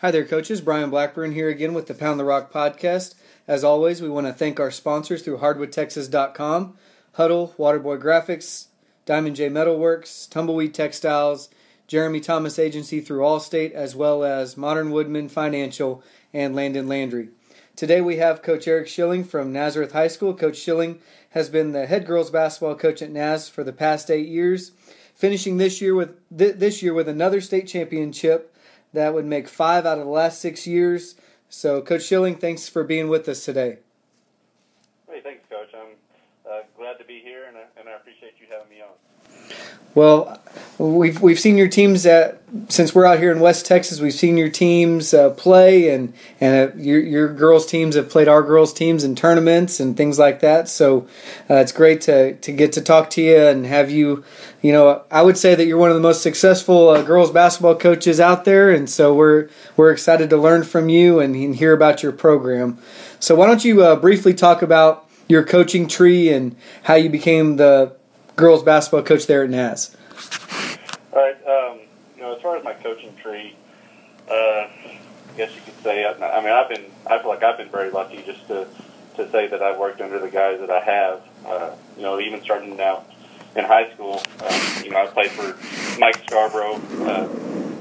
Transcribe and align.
Hi 0.00 0.10
there, 0.10 0.26
coaches. 0.26 0.60
Brian 0.60 0.90
Blackburn 0.90 1.32
here 1.32 1.48
again 1.48 1.72
with 1.72 1.86
the 1.86 1.94
Pound 1.94 2.20
the 2.20 2.24
Rock 2.24 2.52
podcast. 2.52 3.14
As 3.48 3.64
always, 3.64 4.02
we 4.02 4.10
want 4.10 4.26
to 4.26 4.32
thank 4.34 4.60
our 4.60 4.70
sponsors 4.70 5.22
through 5.22 5.38
hardwoodtexas.com, 5.38 6.76
Huddle, 7.12 7.54
Waterboy 7.58 8.02
Graphics, 8.02 8.66
Diamond 9.06 9.36
J 9.36 9.48
Metalworks, 9.48 10.28
Tumbleweed 10.28 10.74
Textiles, 10.74 11.48
Jeremy 11.86 12.20
Thomas 12.20 12.58
Agency 12.58 13.00
through 13.00 13.20
Allstate, 13.20 13.72
as 13.72 13.96
well 13.96 14.22
as 14.22 14.58
Modern 14.58 14.90
Woodmen 14.90 15.30
Financial 15.30 16.02
and 16.34 16.54
Landon 16.54 16.88
Landry. 16.88 17.30
Today 17.74 18.02
we 18.02 18.16
have 18.18 18.42
Coach 18.42 18.68
Eric 18.68 18.88
Schilling 18.88 19.24
from 19.24 19.50
Nazareth 19.50 19.92
High 19.92 20.08
School. 20.08 20.34
Coach 20.34 20.58
Schilling 20.58 20.98
has 21.30 21.48
been 21.48 21.72
the 21.72 21.86
head 21.86 22.04
girls 22.04 22.30
basketball 22.30 22.74
coach 22.74 23.00
at 23.00 23.10
Naz 23.10 23.48
for 23.48 23.64
the 23.64 23.72
past 23.72 24.10
eight 24.10 24.28
years, 24.28 24.72
finishing 25.14 25.56
this 25.56 25.80
year 25.80 25.94
with 25.94 26.10
th- 26.36 26.56
this 26.56 26.82
year 26.82 26.92
with 26.92 27.08
another 27.08 27.40
state 27.40 27.66
championship 27.66 28.52
that 28.96 29.12
would 29.12 29.26
make 29.26 29.46
five 29.46 29.84
out 29.84 29.98
of 29.98 30.04
the 30.04 30.10
last 30.10 30.40
six 30.40 30.66
years. 30.66 31.16
So, 31.50 31.82
Coach 31.82 32.04
Schilling, 32.04 32.34
thanks 32.34 32.66
for 32.66 32.82
being 32.82 33.08
with 33.08 33.28
us 33.28 33.44
today. 33.44 33.78
Hey, 35.06 35.20
thanks, 35.22 35.44
Coach. 35.50 35.68
I'm 35.76 35.92
uh, 36.50 36.62
glad 36.78 36.98
to 36.98 37.04
be 37.04 37.20
here, 37.20 37.44
and, 37.46 37.58
I, 37.58 37.64
and 37.78 37.90
I 37.90 37.92
appreciate 37.92 38.32
you 38.40 38.46
having 38.50 38.70
me 38.70 38.80
on. 38.80 38.88
Well, 39.94 40.40
we've 40.78 41.20
we've 41.22 41.40
seen 41.40 41.56
your 41.56 41.68
teams 41.68 42.04
at 42.04 42.42
since 42.68 42.94
we're 42.94 43.06
out 43.06 43.18
here 43.18 43.32
in 43.32 43.40
West 43.40 43.66
Texas. 43.66 44.00
We've 44.00 44.12
seen 44.12 44.36
your 44.36 44.48
teams 44.48 45.14
uh, 45.14 45.30
play, 45.30 45.88
and 45.88 46.12
and 46.40 46.70
uh, 46.70 46.76
your 46.76 47.00
your 47.00 47.32
girls 47.32 47.66
teams 47.66 47.94
have 47.94 48.10
played 48.10 48.28
our 48.28 48.42
girls 48.42 48.72
teams 48.72 49.04
in 49.04 49.14
tournaments 49.14 49.80
and 49.80 49.96
things 49.96 50.18
like 50.18 50.40
that. 50.40 50.68
So 50.68 51.08
uh, 51.48 51.54
it's 51.54 51.72
great 51.72 52.02
to 52.02 52.34
to 52.34 52.52
get 52.52 52.72
to 52.74 52.82
talk 52.82 53.10
to 53.10 53.22
you 53.22 53.38
and 53.38 53.66
have 53.66 53.90
you. 53.90 54.24
You 54.62 54.72
know, 54.72 55.02
I 55.10 55.22
would 55.22 55.38
say 55.38 55.54
that 55.54 55.66
you're 55.66 55.78
one 55.78 55.90
of 55.90 55.96
the 55.96 56.02
most 56.02 56.22
successful 56.22 56.88
uh, 56.88 57.02
girls 57.02 57.30
basketball 57.30 57.76
coaches 57.76 58.20
out 58.20 58.44
there, 58.44 58.70
and 58.70 58.88
so 58.90 59.14
we're 59.14 59.48
we're 59.76 59.92
excited 59.92 60.30
to 60.30 60.36
learn 60.36 60.64
from 60.64 60.88
you 60.88 61.20
and, 61.20 61.34
and 61.34 61.56
hear 61.56 61.72
about 61.72 62.02
your 62.02 62.12
program. 62.12 62.78
So 63.18 63.34
why 63.34 63.46
don't 63.46 63.64
you 63.64 63.82
uh, 63.82 63.96
briefly 63.96 64.34
talk 64.34 64.62
about 64.62 65.08
your 65.28 65.44
coaching 65.44 65.88
tree 65.88 66.32
and 66.32 66.54
how 66.82 66.94
you 66.94 67.08
became 67.08 67.56
the 67.56 67.96
girls 68.36 68.62
basketball 68.62 69.02
coach 69.02 69.26
there 69.26 69.42
at 69.42 69.50
Naz? 69.50 69.96
All 71.12 71.20
right. 71.20 71.36
Um, 71.46 71.80
you 72.14 72.22
know, 72.22 72.36
as 72.36 72.42
far 72.42 72.56
as 72.56 72.64
my 72.64 72.74
coaching 72.74 73.14
tree, 73.16 73.56
uh, 74.30 74.32
I 74.32 75.00
guess 75.36 75.54
you 75.54 75.60
could 75.62 75.82
say. 75.82 76.04
I, 76.04 76.12
I 76.12 76.40
mean, 76.40 76.52
I've 76.52 76.68
been. 76.68 76.84
I 77.06 77.18
feel 77.18 77.28
like 77.28 77.42
I've 77.42 77.58
been 77.58 77.70
very 77.70 77.90
lucky 77.90 78.22
just 78.22 78.46
to 78.48 78.68
to 79.16 79.30
say 79.30 79.46
that 79.48 79.62
I've 79.62 79.78
worked 79.78 80.00
under 80.00 80.18
the 80.18 80.28
guys 80.28 80.60
that 80.60 80.70
I 80.70 80.80
have. 80.80 81.22
Uh, 81.44 81.74
you 81.96 82.02
know, 82.02 82.20
even 82.20 82.42
starting 82.42 82.80
out 82.80 83.06
in 83.56 83.64
high 83.64 83.92
school. 83.94 84.22
Um, 84.44 84.84
you 84.84 84.90
know, 84.90 84.98
I 84.98 85.06
played 85.06 85.30
for 85.30 85.98
Mike 85.98 86.22
Scarborough 86.26 86.80
uh, 87.06 87.28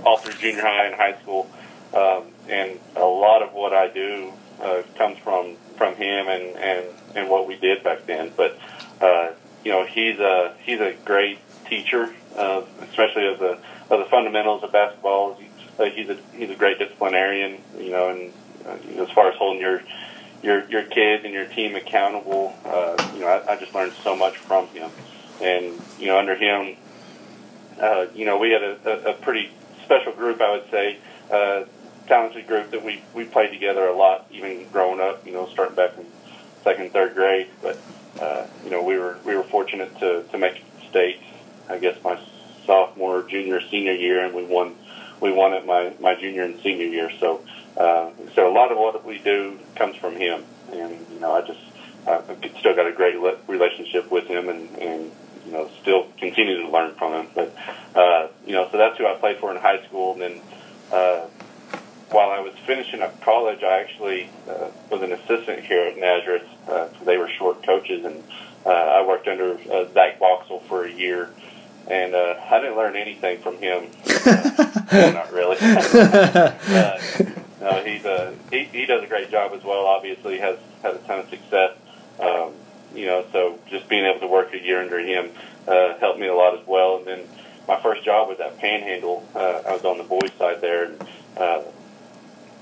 all 0.06 0.18
through 0.18 0.34
junior 0.34 0.62
high 0.62 0.86
and 0.86 0.96
high 0.96 1.20
school, 1.22 1.50
um, 1.94 2.24
and 2.48 2.80
a 2.96 3.04
lot 3.04 3.42
of 3.42 3.54
what 3.54 3.74
I 3.74 3.88
do 3.90 4.32
uh, 4.62 4.84
comes 4.98 5.18
from 5.20 5.56
from 5.78 5.96
him 5.96 6.28
and 6.28 6.56
and 6.58 6.86
and 7.16 7.30
what 7.30 7.48
we 7.48 7.58
did 7.58 7.84
back 7.84 8.06
then. 8.06 8.32
But 8.36 8.58
uh, 9.02 9.32
you 9.66 9.72
know, 9.72 9.86
he's 9.86 10.20
a 10.20 10.54
he's 10.64 10.80
a 10.80 10.94
great 11.04 11.40
teacher, 11.68 12.14
uh, 12.38 12.62
especially 12.84 13.28
of 13.28 13.40
the 13.40 13.58
of 13.90 14.00
the 14.00 14.06
fundamentals 14.12 14.64
of 14.64 14.72
basketball. 14.72 15.36
He's, 15.96 16.08
a 16.10 16.18
he's 16.32 16.52
a 16.52 16.56
great 16.56 16.80
disciplinarian, 16.80 17.62
you 17.78 17.92
know, 17.92 18.10
and 18.10 18.32
uh, 18.66 19.04
as 19.04 19.10
far 19.14 19.30
as 19.30 19.36
holding 19.38 19.60
your 19.60 19.82
your 20.44 20.70
your 20.70 20.84
kids 20.84 21.26
and 21.26 21.34
your 21.34 21.48
team 21.48 21.76
accountable, 21.76 22.54
uh, 22.64 22.98
you 23.12 23.22
know, 23.22 23.28
I, 23.28 23.54
I 23.54 23.60
just 23.60 23.74
learned 23.74 23.94
so 24.04 24.16
much 24.16 24.36
from 24.48 24.68
him, 24.68 24.92
and 25.42 25.82
you 25.98 26.08
know, 26.08 26.20
under 26.20 26.36
him, 26.36 26.78
uh, 27.82 28.06
you 28.14 28.26
know, 28.26 28.38
we 28.38 28.52
had 28.52 28.62
a, 28.62 28.78
a, 28.86 29.12
a 29.12 29.14
pretty 29.16 29.50
special 29.84 30.14
group, 30.14 30.42
I 30.42 30.52
would 30.52 30.70
say, 30.70 31.00
uh, 31.34 31.64
talented 32.08 32.46
group 32.46 32.70
that 32.70 32.86
we 32.86 33.04
we 33.16 33.26
played 33.26 33.52
together 33.52 33.88
a 33.88 33.98
lot, 33.98 34.28
even 34.30 34.68
growing 34.72 35.02
up, 35.02 35.26
you 35.26 35.34
know, 35.34 35.50
starting 35.54 35.76
back 35.76 35.98
in 35.98 36.06
second, 36.64 36.94
third 36.94 37.16
grade, 37.16 37.48
but 37.64 37.82
uh, 38.20 38.48
you 38.64 38.70
know, 38.70 38.84
we 38.84 38.98
were 38.98 39.18
we 39.26 39.36
were 39.36 39.44
fortunate 39.44 39.98
to 40.00 40.24
to 40.24 40.38
make 40.38 40.62
state. 40.90 41.20
I 41.70 41.78
guess 41.80 42.02
my 42.04 42.20
sophomore, 42.66 43.24
junior, 43.24 43.62
senior 43.70 43.94
year, 43.94 44.24
and 44.26 44.34
we 44.34 44.44
won 44.44 44.76
we 45.20 45.32
won 45.32 45.54
it 45.54 45.66
my 45.66 45.94
my 46.00 46.16
junior 46.16 46.44
and 46.44 46.60
senior 46.62 46.88
year. 46.88 47.12
So 47.20 47.42
uh, 47.78 48.12
so 48.36 48.50
a 48.50 48.54
lot 48.54 48.72
of 48.72 48.78
what 48.78 49.06
we 49.06 49.20
do 49.20 49.60
comes 49.76 49.96
from 49.96 50.16
him, 50.16 50.44
and 50.72 51.06
you 51.12 51.20
know, 51.20 51.34
I 51.34 51.42
just 51.42 51.60
I've 52.08 52.38
still 52.60 52.76
got 52.76 52.88
a 52.88 52.92
great 52.92 53.18
relationship 53.48 54.12
with 54.12 54.26
him, 54.26 54.50
and 54.50 54.70
and 54.78 55.12
you 55.46 55.52
know, 55.52 55.70
still 55.82 56.08
continue 56.18 56.62
to 56.62 56.70
learn 56.70 56.94
from 56.96 57.14
him. 57.14 57.28
But 57.36 57.56
uh, 57.96 58.28
you 58.46 58.54
know, 58.54 58.70
so 58.72 58.78
that's 58.78 58.98
who 58.98 59.06
I 59.06 59.16
played 59.16 59.38
for 59.38 59.52
in 59.52 59.58
high 59.58 59.84
school, 59.86 60.14
and 60.14 60.22
then. 60.22 60.42
Uh, 60.92 61.28
while 62.16 62.32
I 62.32 62.40
was 62.40 62.54
finishing 62.66 63.02
up 63.02 63.20
college, 63.20 63.62
I 63.62 63.82
actually 63.82 64.30
uh, 64.50 64.70
was 64.90 65.02
an 65.02 65.12
assistant 65.12 65.66
here 65.66 65.82
at 65.82 65.98
Nazareth. 65.98 66.48
Uh, 66.66 66.88
they 67.04 67.18
were 67.18 67.28
short 67.28 67.62
coaches, 67.66 68.06
and 68.06 68.24
uh, 68.66 68.70
I 68.70 69.06
worked 69.06 69.28
under 69.28 69.60
uh, 69.70 69.92
Zach 69.94 70.18
Boxell 70.18 70.64
for 70.64 70.86
a 70.86 70.92
year. 70.92 71.30
And 71.88 72.16
uh, 72.16 72.40
I 72.50 72.62
didn't 72.62 72.78
learn 72.78 72.96
anything 72.96 73.40
from 73.42 73.58
him. 73.58 73.90
Uh, 74.26 75.12
not 75.14 75.34
really. 75.34 75.58
uh, 75.62 76.54
no, 77.60 77.84
he's 77.84 78.06
a 78.06 78.34
he, 78.50 78.64
he 78.64 78.86
does 78.86 79.04
a 79.04 79.08
great 79.08 79.30
job 79.30 79.52
as 79.54 79.64
well. 79.64 79.86
Obviously, 79.86 80.40
has 80.40 80.58
had 80.82 80.96
a 80.96 81.00
ton 81.00 81.20
of 81.20 81.30
success. 81.30 81.76
Um, 82.20 82.54
you 82.96 83.08
know, 83.08 83.26
so 83.34 83.60
just 83.70 83.90
being 83.90 84.06
able 84.06 84.22
to 84.22 84.28
work 84.28 84.54
a 84.54 84.60
year 84.60 84.82
under 84.82 85.00
him 85.00 85.32
uh, 85.68 85.98
helped 86.00 86.18
me 86.18 86.28
a 86.28 86.34
lot 86.34 86.58
as 86.58 86.66
well. 86.66 86.98
And 86.98 87.06
then 87.06 87.20
my 87.68 87.80
first 87.82 88.06
job 88.06 88.30
was 88.30 88.40
at 88.40 88.58
Panhandle. 88.58 89.28
Uh, 89.36 89.62
I 89.68 89.74
was 89.74 89.84
on 89.84 89.98
the 89.98 90.06
boys' 90.06 90.32
side 90.40 90.62
there, 90.62 90.86
and 90.86 91.02
uh, 91.38 91.62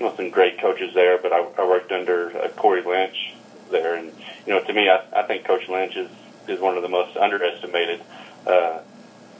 with 0.04 0.16
some 0.16 0.30
great 0.30 0.60
coaches 0.60 0.94
there, 0.94 1.18
but 1.18 1.32
I, 1.32 1.40
I 1.58 1.66
worked 1.66 1.92
under 1.92 2.36
uh, 2.36 2.48
Corey 2.50 2.82
Lynch 2.82 3.34
there, 3.70 3.94
and 3.94 4.12
you 4.46 4.52
know, 4.52 4.62
to 4.62 4.72
me, 4.72 4.88
I, 4.88 5.02
I 5.12 5.22
think 5.24 5.44
Coach 5.44 5.68
Lynch 5.68 5.96
is 5.96 6.10
is 6.46 6.60
one 6.60 6.76
of 6.76 6.82
the 6.82 6.88
most 6.88 7.16
underestimated, 7.16 8.02
uh, 8.46 8.80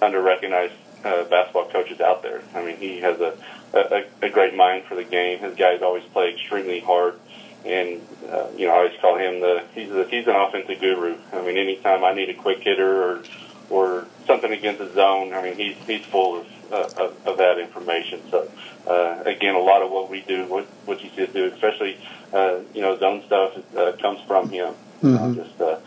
underrecognized 0.01 0.73
uh, 1.05 1.25
basketball 1.25 1.69
coaches 1.69 2.01
out 2.01 2.23
there. 2.23 2.43
I 2.55 2.65
mean, 2.65 2.77
he 2.79 3.01
has 3.01 3.21
a, 3.21 3.37
a 3.75 4.05
a 4.23 4.31
great 4.31 4.55
mind 4.55 4.85
for 4.85 4.95
the 4.95 5.05
game. 5.05 5.39
His 5.39 5.55
guys 5.57 5.83
always 5.83 6.05
play 6.05 6.31
extremely 6.33 6.81
hard, 6.81 7.19
and 7.65 8.01
uh, 8.31 8.49
you 8.57 8.67
know, 8.67 8.75
I 8.75 8.77
always 8.79 9.01
call 9.01 9.19
him 9.19 9.41
the 9.41 9.65
he's 9.75 9.91
a, 9.91 10.05
he's 10.09 10.27
an 10.27 10.35
offensive 10.35 10.81
guru. 10.81 11.17
I 11.33 11.43
mean, 11.43 11.59
anytime 11.59 12.05
I 12.05 12.15
need 12.15 12.31
a 12.31 12.35
quick 12.35 12.61
hitter 12.61 13.03
or 13.03 13.23
or 13.71 14.07
something 14.27 14.53
against 14.53 14.79
the 14.79 14.93
zone, 14.93 15.33
I 15.33 15.43
mean, 15.43 15.57
he's 15.57 15.77
he's 15.87 16.05
full 16.07 16.41
of 16.41 16.47
of, 16.75 17.27
of 17.27 17.39
that 17.39 17.59
information. 17.59 18.21
So 18.31 18.51
uh, 18.87 19.23
again, 19.25 19.55
a 19.55 19.61
lot 19.61 19.83
of 19.83 19.91
what 19.91 20.11
we 20.11 20.21
do, 20.23 20.47
what 20.47 20.65
what 20.85 21.03
you 21.03 21.11
see 21.17 21.25
us 21.25 21.33
do, 21.33 21.47
especially 21.47 21.99
uh, 22.33 22.59
you 22.75 22.83
know 22.83 22.99
zone 22.99 23.23
stuff, 23.27 23.57
uh, 23.77 23.93
comes 24.01 24.21
from 24.27 24.51
him. 24.51 24.75
Mm-hmm. 25.03 25.35
just, 25.35 25.61
uh, 25.61 25.79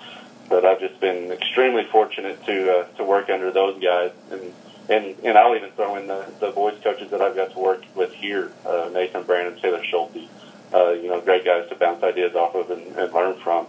but 0.49 0.63
I've 0.65 0.79
just 0.79 0.99
been 0.99 1.31
extremely 1.31 1.83
fortunate 1.85 2.43
to 2.45 2.79
uh, 2.79 2.87
to 2.97 3.03
work 3.03 3.29
under 3.29 3.51
those 3.51 3.81
guys, 3.81 4.11
and 4.31 4.53
and 4.89 5.15
and 5.23 5.37
I'll 5.37 5.55
even 5.55 5.71
throw 5.71 5.95
in 5.95 6.07
the 6.07 6.25
the 6.39 6.51
boys 6.51 6.77
coaches 6.83 7.11
that 7.11 7.21
I've 7.21 7.35
got 7.35 7.51
to 7.51 7.59
work 7.59 7.83
with 7.95 8.13
here, 8.13 8.51
uh, 8.65 8.89
Nathan 8.93 9.23
Brandon, 9.23 9.59
Taylor 9.61 9.83
Schulte. 9.83 10.29
Uh, 10.73 10.91
you 10.91 11.07
know, 11.07 11.21
great 11.21 11.45
guys 11.45 11.69
to 11.69 11.75
bounce 11.75 12.03
ideas 12.03 12.35
off 12.35 12.53
of 12.53 12.69
and, 12.71 12.85
and 12.97 13.13
learn 13.13 13.39
from. 13.39 13.65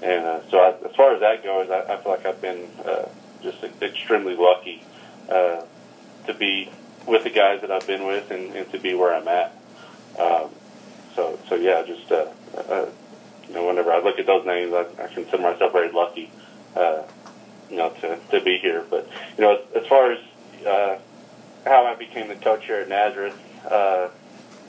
And 0.00 0.24
uh, 0.24 0.40
so, 0.50 0.58
I, 0.58 0.88
as 0.88 0.96
far 0.96 1.12
as 1.12 1.20
that 1.20 1.44
goes, 1.44 1.68
I, 1.68 1.92
I 1.92 1.96
feel 1.98 2.12
like 2.12 2.24
I've 2.24 2.40
been 2.40 2.66
uh, 2.86 3.06
just 3.42 3.62
extremely 3.82 4.34
lucky 4.34 4.82
uh, 5.28 5.62
to 6.28 6.34
be 6.34 6.70
with 7.06 7.24
the 7.24 7.30
guys 7.30 7.60
that 7.62 7.70
I've 7.70 7.86
been 7.86 8.06
with 8.06 8.30
and, 8.30 8.54
and 8.54 8.70
to 8.72 8.78
be 8.78 8.94
where 8.94 9.14
I'm 9.14 9.26
at. 9.28 9.56
Um, 10.18 10.50
so, 11.14 11.38
so 11.48 11.56
yeah, 11.56 11.82
just 11.82 12.10
uh, 12.12 12.26
uh, 12.56 12.86
you 13.48 13.54
know, 13.54 13.66
whenever 13.66 13.92
I 13.92 14.00
look 14.00 14.18
at 14.18 14.26
those 14.26 14.46
names, 14.46 14.72
I, 14.72 14.86
I 15.02 15.08
consider 15.08 15.42
myself 15.42 15.72
very 15.72 15.90
lucky, 15.90 16.30
uh, 16.76 17.02
you 17.70 17.76
know, 17.76 17.90
to 18.00 18.18
to 18.30 18.40
be 18.40 18.58
here. 18.58 18.84
But 18.88 19.08
you 19.36 19.44
know, 19.44 19.56
as, 19.56 19.82
as 19.82 19.86
far 19.88 20.12
as 20.12 20.18
uh, 20.64 20.98
how 21.64 21.86
I 21.86 21.94
became 21.94 22.28
the 22.28 22.36
coach 22.36 22.66
here 22.66 22.76
at 22.76 22.88
Nazareth, 22.88 23.36
uh, 23.68 24.08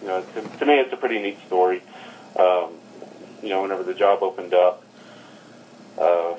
you 0.02 0.08
know, 0.08 0.22
to, 0.22 0.42
to 0.42 0.66
me, 0.66 0.80
it's 0.80 0.94
a 0.94 0.98
pretty 0.98 1.20
neat 1.20 1.38
story. 1.46 1.82
Um, 2.38 2.74
you 3.42 3.50
know, 3.50 3.62
whenever 3.62 3.84
the 3.84 3.94
job 3.94 4.22
opened 4.22 4.54
up, 4.54 4.84
uh, 5.98 6.34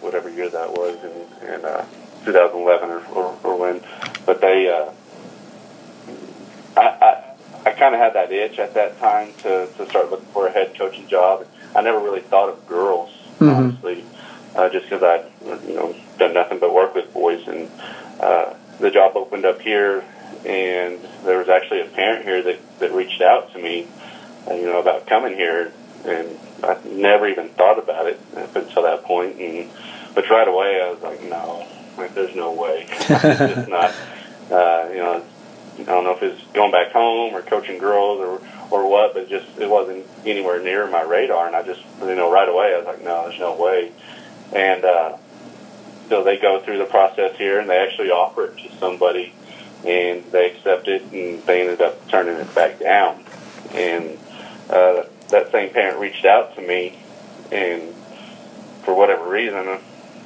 whatever 0.00 0.28
year 0.28 0.48
that 0.48 0.72
was, 0.72 0.96
in, 1.02 1.48
in 1.48 1.64
uh, 1.64 1.86
2011 2.24 2.90
or, 2.90 3.04
or, 3.08 3.23
they. 4.54 4.68
Uh, 4.70 4.90
I, 6.76 6.80
I, 6.80 7.34
I 7.66 7.70
kind 7.70 7.94
of 7.94 8.00
had 8.00 8.14
that 8.14 8.30
itch 8.30 8.58
at 8.58 8.74
that 8.74 8.98
time 8.98 9.32
to, 9.38 9.68
to 9.76 9.88
start 9.88 10.10
looking 10.10 10.26
for 10.26 10.46
a 10.46 10.50
head 10.50 10.76
coaching 10.76 11.08
job. 11.08 11.46
I 11.74 11.80
never 11.80 11.98
really 11.98 12.20
thought 12.20 12.50
of 12.50 12.66
girls, 12.68 13.10
mm-hmm. 13.38 13.48
honestly, 13.48 14.04
uh, 14.54 14.68
just 14.68 14.88
because 14.88 15.02
I, 15.02 15.24
you 15.66 15.74
know, 15.74 15.96
done 16.18 16.34
nothing 16.34 16.58
but 16.58 16.74
work 16.74 16.94
with 16.94 17.12
boys. 17.14 17.46
And 17.48 17.70
uh, 18.20 18.54
the 18.80 18.90
job 18.90 19.16
opened 19.16 19.44
up 19.44 19.60
here, 19.62 20.04
and 20.44 20.98
there 21.24 21.38
was 21.38 21.48
actually 21.48 21.80
a 21.80 21.86
parent 21.86 22.24
here 22.24 22.42
that, 22.42 22.78
that 22.80 22.92
reached 22.92 23.22
out 23.22 23.52
to 23.52 23.58
me, 23.58 23.86
uh, 24.50 24.54
you 24.54 24.66
know, 24.66 24.80
about 24.80 25.06
coming 25.06 25.34
here. 25.34 25.72
And 26.04 26.38
I 26.62 26.76
never 26.84 27.26
even 27.28 27.48
thought 27.50 27.78
about 27.78 28.06
it 28.06 28.20
up 28.36 28.54
until 28.56 28.82
that 28.82 29.04
point. 29.04 29.40
And 29.40 29.70
but 30.14 30.28
right 30.28 30.46
away, 30.46 30.82
I 30.82 30.90
was 30.90 31.00
like, 31.00 31.22
no, 31.22 31.66
like, 31.96 32.14
there's 32.14 32.34
no 32.34 32.52
way. 32.52 32.86
it's 32.90 33.08
just 33.08 33.68
not. 33.68 33.94
Uh, 34.50 34.88
you 34.90 34.98
know, 34.98 35.24
I 35.78 35.82
don't 35.82 36.04
know 36.04 36.14
if 36.14 36.22
it's 36.22 36.40
going 36.52 36.70
back 36.70 36.92
home 36.92 37.34
or 37.34 37.42
coaching 37.42 37.78
girls 37.78 38.20
or 38.20 38.40
or 38.70 38.88
what, 38.88 39.14
but 39.14 39.28
just 39.28 39.46
it 39.58 39.68
wasn't 39.68 40.04
anywhere 40.24 40.62
near 40.62 40.86
my 40.86 41.02
radar. 41.02 41.46
And 41.46 41.56
I 41.56 41.62
just, 41.62 41.80
you 42.00 42.14
know, 42.14 42.32
right 42.32 42.48
away 42.48 42.74
I 42.74 42.78
was 42.78 42.86
like, 42.86 43.02
no, 43.02 43.28
there's 43.28 43.38
no 43.38 43.54
way. 43.56 43.92
And 44.52 44.84
uh, 44.84 45.16
so 46.08 46.22
they 46.22 46.38
go 46.38 46.60
through 46.60 46.78
the 46.78 46.84
process 46.84 47.36
here, 47.36 47.58
and 47.58 47.68
they 47.68 47.78
actually 47.78 48.10
offer 48.10 48.46
it 48.46 48.58
to 48.58 48.76
somebody, 48.78 49.32
and 49.84 50.24
they 50.30 50.50
accept 50.50 50.88
it, 50.88 51.02
and 51.12 51.42
they 51.44 51.62
ended 51.62 51.80
up 51.80 52.08
turning 52.08 52.36
it 52.36 52.54
back 52.54 52.78
down. 52.78 53.24
And 53.72 54.18
uh, 54.70 55.04
that 55.28 55.50
same 55.50 55.70
parent 55.70 55.98
reached 55.98 56.24
out 56.24 56.54
to 56.56 56.62
me, 56.62 56.98
and 57.50 57.94
for 58.84 58.94
whatever 58.94 59.28
reason, 59.28 59.78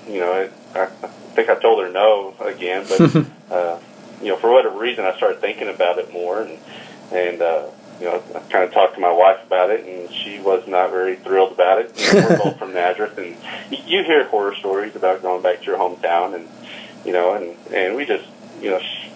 you 0.08 0.20
know, 0.20 0.34
it, 0.34 0.52
I, 0.74 0.82
I 0.84 1.08
think 1.34 1.48
I 1.48 1.54
told 1.54 1.82
her 1.82 1.90
no 1.90 2.34
again, 2.40 2.84
but 2.88 3.26
uh, 3.50 3.78
you 4.22 4.28
know, 4.28 4.36
for 4.36 4.50
whatever 4.50 4.78
reason, 4.78 5.04
I 5.04 5.16
started 5.16 5.40
thinking 5.40 5.68
about 5.68 5.98
it 5.98 6.12
more, 6.12 6.42
and 6.42 6.58
and 7.12 7.40
uh, 7.42 7.66
you 8.00 8.06
know, 8.06 8.22
I 8.34 8.38
kind 8.50 8.64
of 8.64 8.72
talked 8.72 8.94
to 8.94 9.00
my 9.00 9.12
wife 9.12 9.44
about 9.46 9.70
it, 9.70 9.84
and 9.84 10.12
she 10.12 10.38
was 10.38 10.66
not 10.66 10.90
very 10.90 11.16
thrilled 11.16 11.52
about 11.52 11.80
it. 11.80 11.92
You 11.96 12.20
know, 12.20 12.28
we're 12.28 12.38
both 12.38 12.58
from 12.58 12.72
Nazareth, 12.74 13.18
and 13.18 13.36
you 13.70 14.04
hear 14.04 14.24
horror 14.24 14.54
stories 14.54 14.94
about 14.96 15.22
going 15.22 15.42
back 15.42 15.60
to 15.60 15.64
your 15.66 15.78
hometown, 15.78 16.34
and 16.34 16.48
you 17.04 17.12
know, 17.12 17.34
and 17.34 17.56
and 17.72 17.96
we 17.96 18.06
just, 18.06 18.28
you 18.60 18.70
know, 18.70 18.80
she, 18.80 19.12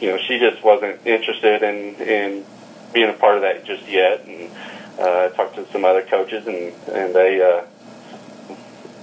you 0.00 0.10
know, 0.10 0.18
she 0.18 0.38
just 0.38 0.62
wasn't 0.62 1.06
interested 1.06 1.62
in 1.62 1.94
in 1.96 2.44
being 2.92 3.10
a 3.10 3.14
part 3.14 3.36
of 3.36 3.42
that 3.42 3.64
just 3.64 3.88
yet, 3.88 4.24
and 4.26 4.50
uh, 4.98 5.28
I 5.30 5.36
talked 5.36 5.56
to 5.56 5.66
some 5.72 5.84
other 5.84 6.02
coaches, 6.02 6.46
and 6.46 6.72
and 6.94 7.14
they 7.14 7.42
uh, 7.42 7.64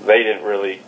they 0.06 0.24
didn't 0.24 0.44
really 0.44 0.82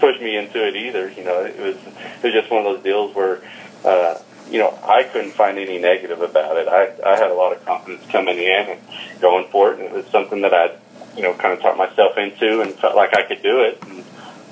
push 0.00 0.20
me 0.20 0.36
into 0.36 0.66
it 0.66 0.76
either. 0.76 1.10
You 1.10 1.24
know, 1.24 1.44
it 1.44 1.58
was 1.58 1.76
it 1.76 2.24
was 2.24 2.32
just 2.32 2.50
one 2.50 2.66
of 2.66 2.74
those 2.74 2.82
deals 2.82 3.14
where. 3.14 3.40
Uh, 3.84 4.18
you 4.50 4.58
know, 4.58 4.78
I 4.82 5.02
couldn't 5.02 5.32
find 5.32 5.58
any 5.58 5.78
negative 5.78 6.22
about 6.22 6.56
it. 6.56 6.68
I, 6.68 6.94
I 7.06 7.16
had 7.18 7.30
a 7.30 7.34
lot 7.34 7.52
of 7.54 7.62
confidence 7.66 8.02
coming 8.10 8.38
in 8.38 8.66
and 8.70 8.80
going 9.20 9.46
for 9.50 9.72
it. 9.72 9.78
And 9.78 9.84
it 9.84 9.92
was 9.92 10.06
something 10.06 10.40
that 10.40 10.54
I'd, 10.54 10.78
you 11.14 11.22
know, 11.22 11.34
kind 11.34 11.52
of 11.52 11.60
talked 11.60 11.76
myself 11.76 12.16
into 12.16 12.62
and 12.62 12.72
felt 12.72 12.96
like 12.96 13.14
I 13.14 13.24
could 13.24 13.42
do 13.42 13.60
it. 13.60 13.78
And, 13.86 14.04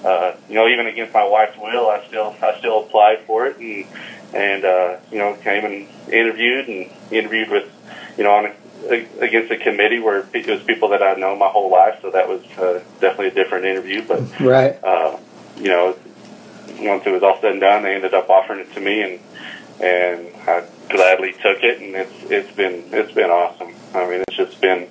uh, 0.04 0.32
you 0.50 0.54
know, 0.54 0.68
even 0.68 0.86
against 0.86 1.14
my 1.14 1.26
wife's 1.26 1.56
will, 1.56 1.88
I 1.88 2.06
still, 2.08 2.36
I 2.42 2.58
still 2.58 2.84
applied 2.84 3.20
for 3.20 3.46
it 3.46 3.56
and, 3.56 3.86
and, 4.34 4.64
uh, 4.66 4.96
you 5.10 5.16
know, 5.16 5.34
came 5.36 5.64
and 5.64 5.88
interviewed 6.12 6.68
and 6.68 6.90
interviewed 7.10 7.48
with, 7.48 7.64
you 8.18 8.24
know, 8.24 8.34
on 8.34 8.52
a, 8.90 9.06
against 9.20 9.50
a 9.50 9.56
committee 9.56 9.98
where 9.98 10.26
it 10.34 10.46
was 10.46 10.62
people 10.64 10.90
that 10.90 11.02
I'd 11.02 11.16
known 11.16 11.38
my 11.38 11.48
whole 11.48 11.70
life. 11.70 12.00
So 12.02 12.10
that 12.10 12.28
was 12.28 12.42
uh, 12.58 12.82
definitely 13.00 13.28
a 13.28 13.34
different 13.34 13.64
interview, 13.64 14.02
but, 14.06 14.40
right. 14.40 14.78
uh, 14.84 15.16
you 15.56 15.68
know, 15.68 15.96
once 16.78 17.06
it 17.06 17.10
was 17.10 17.22
all 17.22 17.40
said 17.40 17.52
and 17.52 17.60
done, 17.60 17.82
they 17.82 17.94
ended 17.94 18.14
up 18.14 18.28
offering 18.28 18.60
it 18.60 18.72
to 18.74 18.80
me 18.80 19.02
and, 19.02 19.20
and 19.80 20.28
I 20.48 20.64
gladly 20.88 21.32
took 21.32 21.62
it, 21.62 21.80
and 21.80 21.94
it's 21.94 22.30
it's 22.30 22.56
been 22.56 22.84
it's 22.92 23.12
been 23.12 23.30
awesome. 23.30 23.74
I 23.94 24.08
mean, 24.08 24.22
it's 24.26 24.36
just 24.36 24.60
been 24.60 24.88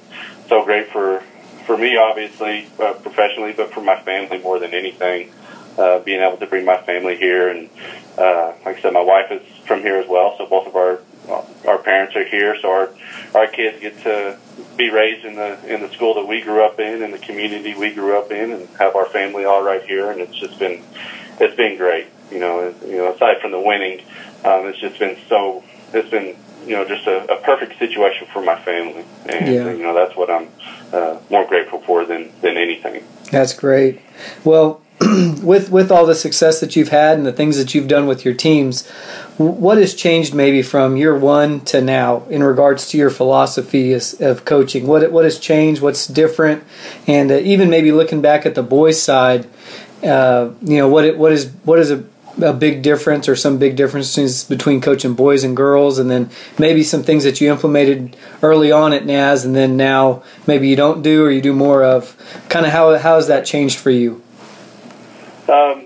so 0.48 0.64
great 0.64 0.88
for 0.88 1.24
for 1.66 1.78
me, 1.78 1.98
obviously 1.98 2.68
uh, 2.80 2.94
professionally, 2.94 3.54
but 3.54 3.74
for 3.74 3.82
my 3.82 4.00
family 4.02 4.40
more 4.40 4.60
than 4.60 4.74
anything. 4.74 5.32
Uh, 5.78 6.00
being 6.00 6.22
able 6.22 6.38
to 6.38 6.46
bring 6.46 6.64
my 6.64 6.78
family 6.78 7.18
here, 7.18 7.50
and 7.50 7.70
uh, 8.18 8.54
like 8.66 8.78
I 8.78 8.82
said, 8.82 8.94
my 8.94 9.02
wife 9.02 9.30
is 9.30 9.42
from 9.66 9.82
here 9.82 9.98
as 9.98 10.08
well, 10.08 10.36
so 10.38 10.46
both 10.46 10.68
of 10.68 10.76
our 10.78 11.02
our 11.30 11.78
parents 11.78 12.16
are 12.16 12.26
here, 12.26 12.58
so 12.62 12.70
our 12.70 12.90
our 13.34 13.48
kids 13.48 13.80
get 13.82 14.02
to 14.04 14.38
be 14.78 14.90
raised 14.90 15.26
in 15.26 15.36
the 15.36 15.58
in 15.74 15.82
the 15.82 15.90
school 15.90 16.14
that 16.16 16.28
we 16.28 16.42
grew 16.42 16.64
up 16.64 16.80
in, 16.80 17.02
in 17.02 17.12
the 17.12 17.18
community 17.20 17.74
we 17.76 17.94
grew 17.94 18.18
up 18.18 18.32
in, 18.32 18.52
and 18.52 18.68
have 18.78 18.96
our 18.96 19.06
family 19.06 19.46
all 19.46 19.64
right 19.64 19.84
here, 19.84 20.12
and 20.12 20.22
it's 20.22 20.36
just 20.36 20.58
been 20.60 20.82
it's 21.40 21.56
been 21.56 21.78
great. 21.78 22.08
You 22.32 22.40
know, 22.40 22.74
you 22.86 22.98
know, 22.98 23.14
aside 23.14 23.40
from 23.42 23.52
the 23.52 23.60
winning, 23.60 24.00
um, 24.44 24.68
it's 24.68 24.80
just 24.80 25.00
been 25.00 25.18
so. 25.28 25.64
It's 25.94 26.10
been 26.10 26.36
you 26.66 26.72
know 26.72 26.86
just 26.88 27.06
a, 27.08 27.32
a 27.32 27.42
perfect 27.42 27.78
situation 27.80 28.28
for 28.34 28.42
my 28.42 28.60
family, 28.62 29.06
and 29.28 29.48
Yeah. 29.48 29.72
you 29.72 29.84
know 29.84 29.94
that's 29.94 30.16
what 30.16 30.30
I'm 30.30 30.50
uh, 30.92 31.20
more 31.30 31.46
grateful 31.46 31.80
for 31.82 32.06
than 32.06 32.32
than 32.42 32.58
anything. 32.58 33.04
That's 33.32 33.54
great. 33.54 34.00
Well, 34.44 34.82
with 35.42 35.70
with 35.70 35.92
all 35.92 36.06
the 36.06 36.16
success 36.16 36.60
that 36.62 36.76
you've 36.76 36.90
had 36.90 37.18
and 37.18 37.26
the 37.26 37.34
things 37.34 37.58
that 37.58 37.76
you've 37.76 37.88
done 37.88 38.08
with 38.08 38.26
your 38.26 38.34
teams, 38.34 38.90
what 39.38 39.78
has 39.78 39.94
changed 39.94 40.34
maybe 40.34 40.62
from 40.62 40.96
year 40.96 41.18
one 41.18 41.62
to 41.66 41.82
now 41.82 42.24
in 42.30 42.42
regards 42.42 42.90
to 42.90 42.98
your 42.98 43.10
philosophy 43.10 43.94
of 43.94 44.46
coaching? 44.46 44.88
What 44.88 45.12
what 45.12 45.24
has 45.26 45.40
changed? 45.40 45.82
What's 45.82 46.08
different? 46.08 46.64
And 47.08 47.32
uh, 47.32 47.36
even 47.36 47.70
maybe 47.70 47.92
looking 47.92 48.22
back 48.22 48.46
at 48.46 48.56
the 48.56 48.64
boys' 48.64 49.02
side, 49.02 49.48
uh, 50.04 50.52
you 50.62 50.78
know, 50.78 50.88
what 50.88 51.18
what 51.18 51.32
is 51.32 51.52
what 51.64 51.80
is 51.80 51.92
a 51.92 52.06
a 52.42 52.54
big 52.54 52.82
difference 52.82 53.30
or 53.30 53.36
some 53.36 53.58
big 53.58 53.76
differences 53.76 54.44
between 54.44 54.82
coaching 54.82 55.14
boys 55.14 55.46
and 55.46 55.56
girls 55.56 56.00
and 56.00 56.12
then 56.12 56.30
maybe 56.60 56.84
some 56.84 57.02
things 57.02 57.24
that 57.24 57.40
you 57.40 57.50
implemented 57.50 58.16
early 58.42 58.74
on 58.74 58.92
at 58.92 59.06
Naz 59.06 59.46
and 59.46 59.56
then 59.56 59.78
now 59.78 60.22
maybe 60.46 60.68
you 60.68 60.76
don't 60.76 61.02
do 61.02 61.24
or 61.24 61.32
you 61.32 61.42
do 61.42 61.54
more 61.54 61.84
of 61.84 62.16
kind 62.50 62.66
of 62.66 62.74
how 62.74 62.98
how 62.98 63.16
has 63.16 63.28
that 63.28 63.46
changed 63.46 63.80
for 63.80 63.90
you 63.90 64.22
Um, 65.48 65.86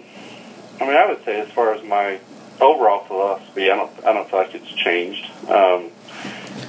I 0.82 0.86
mean, 0.86 0.96
I 0.96 1.06
would 1.08 1.24
say 1.24 1.40
as 1.40 1.50
far 1.50 1.74
as 1.74 1.84
my 1.84 2.20
overall 2.62 3.04
philosophy, 3.06 3.70
I 3.72 3.76
don't, 3.76 3.92
I 4.06 4.14
don't 4.14 4.30
feel 4.30 4.40
like 4.40 4.56
it's 4.56 4.72
changed. 4.72 5.30
Um, 5.50 5.92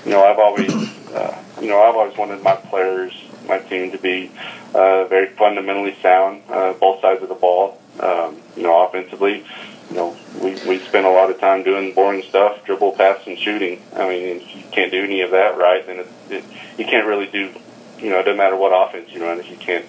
you 0.04 0.12
know, 0.12 0.24
I've 0.24 0.38
always, 0.38 0.70
uh, 1.12 1.42
you 1.60 1.68
know, 1.68 1.80
I've 1.82 1.96
always 1.96 2.16
wanted 2.16 2.42
my 2.42 2.54
players, 2.56 3.12
my 3.46 3.58
team 3.58 3.92
to 3.92 3.98
be 3.98 4.30
uh, 4.74 5.04
very 5.04 5.28
fundamentally 5.30 5.96
sound, 6.02 6.42
uh, 6.48 6.72
both 6.74 7.00
sides 7.00 7.22
of 7.22 7.28
the 7.28 7.34
ball. 7.34 7.80
Um, 8.00 8.40
you 8.56 8.62
know, 8.62 8.86
offensively, 8.86 9.44
you 9.90 9.96
know, 9.96 10.16
we 10.40 10.52
we 10.66 10.78
spend 10.78 11.04
a 11.04 11.10
lot 11.10 11.30
of 11.30 11.40
time 11.40 11.64
doing 11.64 11.92
boring 11.92 12.22
stuff, 12.22 12.64
dribble, 12.64 12.92
pass, 12.92 13.26
and 13.26 13.38
shooting. 13.38 13.82
I 13.94 14.08
mean, 14.08 14.36
if 14.36 14.56
you 14.56 14.62
can't 14.70 14.90
do 14.90 15.02
any 15.02 15.20
of 15.22 15.32
that 15.32 15.58
right, 15.58 15.84
then 15.86 15.98
it, 15.98 16.06
it, 16.30 16.44
you 16.78 16.84
can't 16.84 17.06
really 17.06 17.26
do. 17.26 17.52
You 17.98 18.10
know, 18.10 18.20
it 18.20 18.24
doesn't 18.24 18.38
matter 18.38 18.56
what 18.56 18.70
offense 18.70 19.10
you 19.10 19.22
run 19.22 19.40
if 19.40 19.50
you 19.50 19.56
can't 19.56 19.84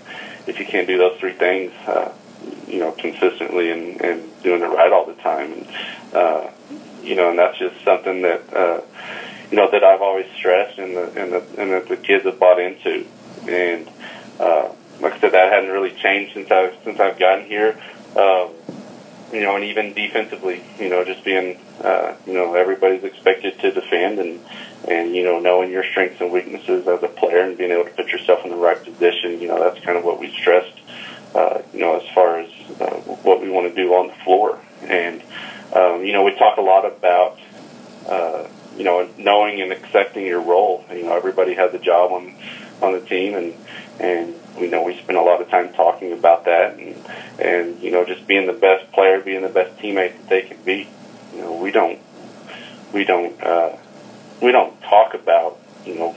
if 0.47 0.59
you 0.59 0.65
can't 0.65 0.87
do 0.87 0.97
those 0.97 1.17
three 1.19 1.33
things. 1.33 1.71
Uh, 1.85 2.11
you 2.67 2.79
know, 2.79 2.91
consistently 2.91 3.71
and, 3.71 4.01
and 4.01 4.30
doing 4.43 4.61
it 4.61 4.67
right 4.67 4.91
all 4.91 5.05
the 5.05 5.15
time. 5.15 5.53
And, 5.53 5.67
uh, 6.13 6.49
you 7.03 7.15
know, 7.15 7.29
and 7.29 7.39
that's 7.39 7.57
just 7.57 7.83
something 7.83 8.21
that, 8.21 8.53
uh, 8.53 8.81
you 9.49 9.57
know, 9.57 9.69
that 9.71 9.83
I've 9.83 10.01
always 10.01 10.27
stressed 10.35 10.77
and 10.77 10.95
the, 10.95 11.03
and 11.21 11.31
the, 11.31 11.43
and 11.57 11.71
that 11.71 11.87
the 11.87 11.97
kids 11.97 12.25
have 12.25 12.39
bought 12.39 12.59
into. 12.59 13.05
And, 13.47 13.89
uh, 14.39 14.69
like 14.99 15.13
I 15.13 15.19
said, 15.19 15.31
that 15.31 15.51
hadn't 15.51 15.71
really 15.71 15.91
changed 15.91 16.33
since 16.33 16.51
I've, 16.51 16.75
since 16.83 16.99
I've 16.99 17.17
gotten 17.17 17.45
here. 17.45 17.81
Um, 18.15 18.49
you 19.33 19.41
know, 19.41 19.55
and 19.55 19.63
even 19.63 19.93
defensively, 19.93 20.61
you 20.77 20.89
know, 20.89 21.05
just 21.05 21.23
being, 21.23 21.57
uh, 21.81 22.15
you 22.27 22.33
know, 22.33 22.53
everybody's 22.53 23.03
expected 23.03 23.57
to 23.59 23.71
defend 23.71 24.19
and, 24.19 24.39
and, 24.87 25.15
you 25.15 25.23
know, 25.23 25.39
knowing 25.39 25.71
your 25.71 25.83
strengths 25.85 26.19
and 26.19 26.31
weaknesses 26.31 26.85
as 26.85 27.01
a 27.01 27.07
player 27.07 27.39
and 27.39 27.57
being 27.57 27.71
able 27.71 27.85
to 27.85 27.91
put 27.91 28.09
yourself 28.09 28.43
in 28.43 28.51
the 28.51 28.57
right 28.57 28.83
position, 28.83 29.39
you 29.39 29.47
know, 29.47 29.57
that's 29.57 29.83
kind 29.85 29.97
of 29.97 30.03
what 30.03 30.19
we 30.19 30.29
stressed 30.31 30.80
uh, 31.35 31.61
you 31.73 31.79
know, 31.79 31.99
as 31.99 32.07
far 32.13 32.39
as 32.39 32.49
uh, 32.79 32.95
what 33.23 33.41
we 33.41 33.49
want 33.49 33.73
to 33.73 33.75
do 33.75 33.93
on 33.93 34.07
the 34.07 34.13
floor. 34.23 34.59
And, 34.83 35.21
um, 35.73 36.03
you 36.03 36.13
know, 36.13 36.23
we 36.23 36.35
talk 36.35 36.57
a 36.57 36.61
lot 36.61 36.85
about, 36.85 37.39
uh, 38.07 38.47
you 38.77 38.83
know, 38.83 39.07
knowing 39.17 39.61
and 39.61 39.71
accepting 39.71 40.25
your 40.25 40.41
role. 40.41 40.83
You 40.91 41.03
know, 41.03 41.15
everybody 41.15 41.53
has 41.53 41.73
a 41.73 41.79
job 41.79 42.11
on 42.11 42.33
on 42.81 42.93
the 42.93 43.01
team, 43.01 43.35
and 43.35 43.53
and 43.99 44.35
we 44.59 44.67
know 44.67 44.83
we 44.83 44.97
spend 44.97 45.17
a 45.17 45.21
lot 45.21 45.41
of 45.41 45.49
time 45.49 45.71
talking 45.73 46.13
about 46.13 46.45
that, 46.45 46.79
and 46.79 46.95
and 47.39 47.81
you 47.81 47.91
know, 47.91 48.05
just 48.05 48.25
being 48.27 48.47
the 48.47 48.53
best 48.53 48.91
player, 48.91 49.21
being 49.21 49.41
the 49.41 49.49
best 49.49 49.77
teammate 49.79 50.17
that 50.17 50.29
they 50.29 50.41
can 50.41 50.57
be. 50.63 50.87
You 51.33 51.41
know, 51.41 51.55
we 51.55 51.71
don't 51.71 51.99
we 52.93 53.03
don't 53.03 53.41
uh, 53.41 53.75
we 54.41 54.51
don't 54.51 54.79
talk 54.81 55.13
about 55.13 55.57
you 55.85 55.95
know 55.95 56.15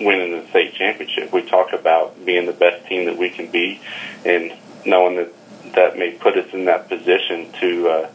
winning 0.00 0.32
the 0.32 0.46
state 0.48 0.74
championship. 0.74 1.32
We 1.32 1.42
talk 1.42 1.72
about 1.72 2.24
being 2.24 2.46
the 2.46 2.52
best 2.52 2.86
team 2.86 3.06
that 3.06 3.16
we 3.16 3.30
can 3.30 3.50
be, 3.50 3.80
and 4.24 4.52
knowing 4.84 5.16
that 5.16 5.32
that 5.74 5.98
may 5.98 6.12
put 6.12 6.36
us 6.36 6.52
in 6.52 6.66
that 6.66 6.88
position 6.88 7.52
to 7.60 7.88
uh, 7.88 8.10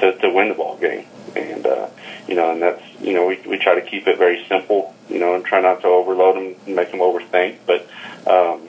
to, 0.00 0.18
to 0.18 0.30
win 0.30 0.48
the 0.48 0.54
ball 0.54 0.76
game. 0.78 1.06
And 1.36 1.66
uh, 1.66 1.88
you 2.26 2.34
know, 2.34 2.50
and 2.50 2.62
that's 2.62 2.82
you 3.00 3.12
know, 3.12 3.26
we 3.26 3.40
we 3.46 3.58
try 3.58 3.74
to 3.74 3.82
keep 3.82 4.06
it 4.06 4.18
very 4.18 4.44
simple, 4.48 4.94
you 5.08 5.18
know, 5.18 5.34
and 5.34 5.44
try 5.44 5.60
not 5.60 5.80
to 5.82 5.88
overload 5.88 6.36
them 6.36 6.54
and 6.66 6.76
make 6.76 6.90
them 6.90 7.00
overthink. 7.00 7.58
But 7.66 7.86
um, 8.26 8.68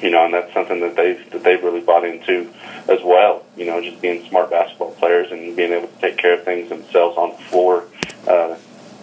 you 0.00 0.10
know, 0.10 0.24
and 0.24 0.34
that's 0.34 0.52
something 0.52 0.80
that 0.80 0.96
they've 0.96 1.30
that 1.30 1.42
they've 1.44 1.62
really 1.62 1.80
bought 1.80 2.04
into 2.04 2.52
as 2.88 3.00
well. 3.02 3.44
You 3.56 3.66
know, 3.66 3.80
just 3.82 4.00
being 4.00 4.26
smart 4.28 4.50
basketball 4.50 4.92
players 4.92 5.30
and 5.30 5.56
being 5.56 5.72
able 5.72 5.88
to 5.88 6.00
take 6.00 6.16
care 6.16 6.38
of 6.38 6.44
things 6.44 6.68
themselves 6.68 7.16
on 7.16 7.30
the 7.30 7.42
floor. 7.44 7.84
Uh, 8.26 8.56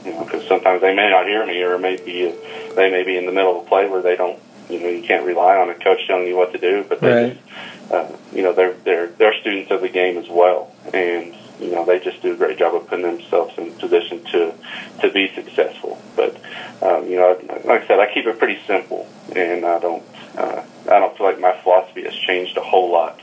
you 0.05 0.13
know, 0.13 0.23
because 0.23 0.47
sometimes 0.47 0.81
they 0.81 0.93
may 0.95 1.09
not 1.09 1.25
hear 1.27 1.45
me, 1.45 1.61
or 1.61 1.77
may 1.77 1.97
be 1.97 2.31
they 2.75 2.91
may 2.91 3.03
be 3.03 3.17
in 3.17 3.25
the 3.25 3.31
middle 3.31 3.57
of 3.59 3.65
a 3.65 3.69
play 3.69 3.87
where 3.87 4.01
they 4.01 4.15
don't, 4.15 4.39
you 4.69 4.79
know, 4.79 4.89
you 4.89 5.03
can't 5.03 5.25
rely 5.25 5.57
on 5.57 5.69
a 5.69 5.75
coach 5.75 6.05
telling 6.07 6.27
you 6.27 6.35
what 6.35 6.51
to 6.53 6.57
do, 6.57 6.85
but 6.87 7.01
they, 7.01 7.13
Right. 7.13 7.37
just, 7.37 7.91
uh, 7.91 8.07
you 8.33 8.43
know, 8.43 8.53
they're 8.53 8.73
they're 8.83 9.07
they're 9.07 9.33
students 9.41 9.71
of 9.71 9.81
the 9.81 9.89
game 9.89 10.17
as 10.17 10.29
well, 10.29 10.71
and 10.93 11.33
you 11.59 11.71
know, 11.71 11.85
they 11.85 11.99
just 11.99 12.21
do 12.21 12.33
a 12.33 12.35
great 12.35 12.57
job 12.57 12.75
of 12.75 12.87
putting 12.87 13.05
themselves 13.05 13.57
in 13.57 13.71
position 13.73 14.23
to 14.25 14.53
to 15.01 15.09
be 15.09 15.31
successful. 15.33 15.97
But 16.15 16.35
um, 16.81 17.07
you 17.07 17.15
know, 17.15 17.37
like 17.65 17.83
I 17.83 17.87
said, 17.87 17.99
I 17.99 18.11
keep 18.13 18.25
it 18.25 18.37
pretty 18.37 18.59
simple, 18.67 19.07
and 19.35 19.65
I 19.65 19.79
don't 19.79 20.03
uh, 20.37 20.61
I 20.91 20.99
don't 20.99 21.15
feel 21.17 21.25
like 21.27 21.39
my 21.39 21.53
philosophy 21.63 22.03
has 22.03 22.13
changed 22.15 22.57
a 22.57 22.61
whole 22.61 22.91
lot 22.91 23.19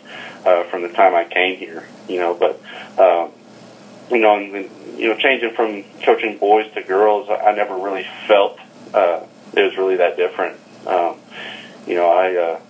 uh, 0.47 0.65
from 0.65 0.83
the 0.83 0.89
time 0.89 1.15
I 1.15 1.25
came 1.25 1.59
here. 1.59 1.87
You 2.09 2.19
know, 2.21 2.35
but 2.35 2.59
um, 2.99 3.31
you 4.11 4.19
know, 4.19 4.37
and, 4.37 4.99
you 4.99 5.09
know, 5.09 5.17
changing 5.17 5.55
from 5.55 5.85
coaching 6.03 6.39
boys 6.39 6.73
to 6.75 6.83
girls, 6.83 7.29
I 7.31 7.53
never 7.53 7.77
really 7.77 8.07
felt 8.27 8.59
uh, 8.95 9.25
it 9.55 9.63
was 9.63 9.77
really 9.77 9.97
that 9.97 10.17
different. 10.17 10.59
Um, 10.87 11.17
you 11.87 11.95
know, 11.95 12.11
I 12.11 12.37
uh, 12.37 12.61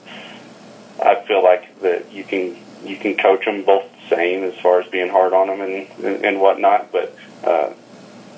I 1.02 1.24
feel 1.26 1.42
like 1.42 1.80
that 1.80 2.12
you 2.12 2.24
can 2.24 2.56
you 2.84 2.96
can 2.96 3.16
coach 3.16 3.44
them 3.44 3.64
both 3.64 3.84
the 3.92 4.16
same 4.16 4.44
as 4.44 4.58
far 4.60 4.80
as 4.80 4.88
being 4.90 5.08
hard 5.08 5.32
on 5.32 5.48
them 5.48 5.60
and 5.60 5.88
and, 6.04 6.24
and 6.24 6.40
whatnot, 6.40 6.92
but 6.92 7.16
uh, 7.44 7.72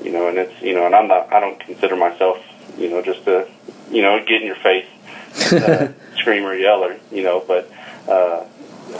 you 0.02 0.10
know, 0.10 0.28
and 0.28 0.38
it's 0.38 0.62
you 0.62 0.74
know, 0.74 0.86
and 0.86 0.94
I'm 0.94 1.08
not 1.08 1.32
I 1.32 1.40
don't 1.40 1.58
consider 1.60 1.96
myself 1.96 2.38
you 2.76 2.90
know 2.90 3.02
just 3.02 3.26
a 3.26 3.48
you 3.90 4.02
know 4.02 4.18
get 4.24 4.40
in 4.40 4.46
your 4.46 4.56
face 4.56 4.86
uh, 5.52 5.92
screamer 6.16 6.54
yeller, 6.54 6.98
you 7.10 7.22
know, 7.22 7.44
but 7.46 7.70
uh, 8.08 8.44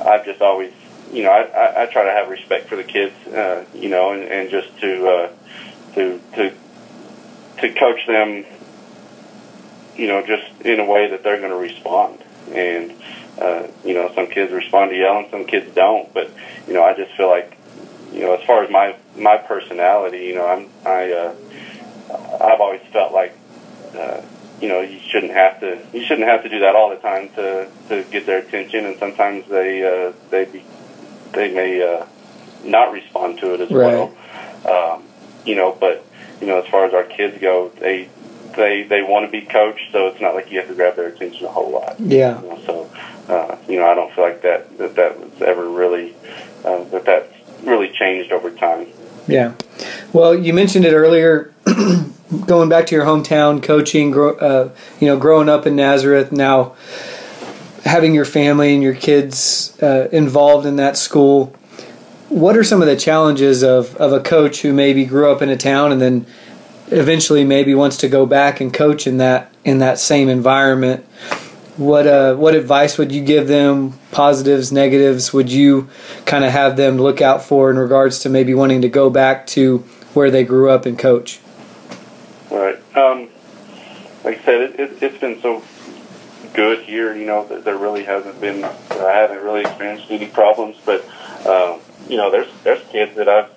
I've 0.04 0.24
just 0.24 0.40
always 0.40 0.72
you 1.14 1.22
know 1.22 1.30
I, 1.30 1.42
I, 1.42 1.82
I 1.82 1.86
try 1.86 2.04
to 2.04 2.10
have 2.10 2.28
respect 2.28 2.68
for 2.68 2.76
the 2.76 2.84
kids, 2.84 3.14
uh, 3.28 3.64
you 3.74 3.88
know, 3.88 4.12
and, 4.12 4.22
and 4.24 4.50
just 4.50 4.76
to 4.80 5.08
uh, 5.08 5.32
to 5.94 6.20
to 6.34 6.52
to 7.60 7.72
coach 7.72 8.06
them 8.06 8.44
you 9.96 10.08
know, 10.08 10.24
just 10.26 10.44
in 10.62 10.80
a 10.80 10.84
way 10.84 11.10
that 11.10 11.22
they're 11.22 11.38
going 11.38 11.50
to 11.50 11.56
respond. 11.56 12.18
And, 12.52 12.92
uh, 13.40 13.68
you 13.84 13.94
know, 13.94 14.12
some 14.14 14.26
kids 14.26 14.52
respond 14.52 14.90
to 14.90 14.96
yelling, 14.96 15.28
some 15.30 15.44
kids 15.44 15.74
don't. 15.74 16.12
But, 16.12 16.30
you 16.66 16.74
know, 16.74 16.82
I 16.82 16.94
just 16.94 17.12
feel 17.16 17.28
like, 17.28 17.56
you 18.12 18.20
know, 18.20 18.34
as 18.34 18.44
far 18.44 18.64
as 18.64 18.70
my, 18.70 18.96
my 19.16 19.36
personality, 19.36 20.26
you 20.26 20.34
know, 20.34 20.46
I'm, 20.46 20.68
I, 20.84 21.12
uh, 21.12 21.34
I've 22.40 22.60
always 22.60 22.82
felt 22.92 23.12
like, 23.12 23.36
uh, 23.96 24.22
you 24.60 24.68
know, 24.68 24.80
you 24.80 25.00
shouldn't 25.00 25.32
have 25.32 25.60
to, 25.60 25.78
you 25.92 26.04
shouldn't 26.04 26.28
have 26.28 26.42
to 26.42 26.48
do 26.48 26.60
that 26.60 26.74
all 26.76 26.90
the 26.90 26.96
time 26.96 27.28
to, 27.30 27.68
to 27.88 28.04
get 28.10 28.26
their 28.26 28.38
attention. 28.38 28.86
And 28.86 28.98
sometimes 28.98 29.48
they, 29.48 29.84
uh, 29.84 30.12
they, 30.30 30.44
be, 30.44 30.64
they 31.34 31.52
may, 31.52 31.82
uh, 31.82 32.06
not 32.64 32.92
respond 32.92 33.38
to 33.38 33.54
it 33.54 33.60
as 33.60 33.70
Right. 33.70 34.10
well. 34.64 34.94
Um, 34.96 35.02
you 35.44 35.54
know, 35.54 35.76
but, 35.78 36.04
you 36.40 36.46
know, 36.46 36.60
as 36.60 36.66
far 36.68 36.86
as 36.86 36.94
our 36.94 37.04
kids 37.04 37.38
go, 37.40 37.70
they, 37.78 38.08
they 38.56 38.84
they 38.84 39.02
want 39.02 39.26
to 39.26 39.30
be 39.30 39.44
coached, 39.44 39.90
so 39.92 40.06
it's 40.06 40.20
not 40.20 40.34
like 40.34 40.50
you 40.50 40.58
have 40.60 40.68
to 40.68 40.74
grab 40.74 40.96
their 40.96 41.08
attention 41.08 41.44
a 41.44 41.48
whole 41.48 41.70
lot. 41.70 41.98
Yeah. 41.98 42.40
You 42.40 42.48
know, 42.48 42.60
so 42.64 42.90
uh, 43.28 43.56
you 43.68 43.78
know, 43.78 43.86
I 43.86 43.94
don't 43.94 44.12
feel 44.12 44.24
like 44.24 44.42
that 44.42 44.78
that 44.78 44.94
that 44.96 45.18
was 45.18 45.42
ever 45.42 45.68
really 45.68 46.14
uh, 46.64 46.84
that 46.84 47.04
that 47.06 47.30
really 47.64 47.90
changed 47.90 48.32
over 48.32 48.50
time. 48.50 48.86
Yeah. 49.26 49.54
Well, 50.12 50.34
you 50.34 50.52
mentioned 50.52 50.84
it 50.84 50.92
earlier. 50.92 51.52
going 52.46 52.68
back 52.68 52.86
to 52.86 52.94
your 52.94 53.04
hometown, 53.04 53.62
coaching, 53.62 54.10
grow, 54.10 54.34
uh, 54.36 54.70
you 55.00 55.06
know, 55.06 55.18
growing 55.18 55.48
up 55.48 55.66
in 55.66 55.76
Nazareth, 55.76 56.32
now 56.32 56.74
having 57.84 58.14
your 58.14 58.24
family 58.24 58.74
and 58.74 58.82
your 58.82 58.94
kids 58.94 59.78
uh, 59.82 60.08
involved 60.10 60.66
in 60.66 60.76
that 60.76 60.96
school. 60.96 61.54
What 62.28 62.56
are 62.56 62.64
some 62.64 62.80
of 62.80 62.88
the 62.88 62.96
challenges 62.96 63.62
of, 63.62 63.94
of 63.96 64.12
a 64.12 64.20
coach 64.20 64.62
who 64.62 64.72
maybe 64.72 65.04
grew 65.04 65.30
up 65.30 65.42
in 65.42 65.50
a 65.50 65.56
town 65.56 65.92
and 65.92 66.00
then 66.00 66.26
eventually 66.88 67.44
maybe 67.44 67.74
wants 67.74 67.98
to 67.98 68.08
go 68.08 68.26
back 68.26 68.60
and 68.60 68.72
coach 68.72 69.06
in 69.06 69.18
that 69.18 69.52
in 69.64 69.78
that 69.78 69.98
same 69.98 70.28
environment? 70.28 71.04
What 71.76 72.06
uh, 72.06 72.36
what 72.36 72.54
advice 72.54 72.98
would 72.98 73.12
you 73.12 73.22
give 73.22 73.48
them? 73.48 73.98
Positives, 74.10 74.72
negatives? 74.72 75.32
Would 75.32 75.52
you 75.52 75.88
kind 76.24 76.44
of 76.44 76.52
have 76.52 76.76
them 76.76 76.96
look 76.96 77.20
out 77.20 77.42
for 77.42 77.70
in 77.70 77.76
regards 77.76 78.20
to 78.20 78.28
maybe 78.28 78.54
wanting 78.54 78.82
to 78.82 78.88
go 78.88 79.10
back 79.10 79.46
to 79.48 79.78
where 80.14 80.30
they 80.30 80.44
grew 80.44 80.70
up 80.70 80.86
and 80.86 80.98
coach? 80.98 81.40
Right. 82.50 82.78
Um, 82.96 83.28
like 84.22 84.38
I 84.40 84.44
said, 84.44 84.60
it, 84.62 84.80
it, 84.80 85.02
it's 85.02 85.18
been 85.18 85.40
so 85.42 85.62
good 86.54 86.80
here. 86.84 87.14
You 87.14 87.26
know, 87.26 87.46
there 87.46 87.76
really 87.76 88.04
hasn't 88.04 88.40
been. 88.40 88.64
I 88.64 89.12
haven't 89.12 89.42
really 89.42 89.60
experienced 89.62 90.10
any 90.10 90.26
problems, 90.26 90.76
but 90.86 91.04
um, 91.46 91.80
you 92.08 92.16
know, 92.16 92.30
there's 92.30 92.48
there's 92.62 92.82
kids 92.88 93.14
that 93.16 93.28
I've. 93.28 93.50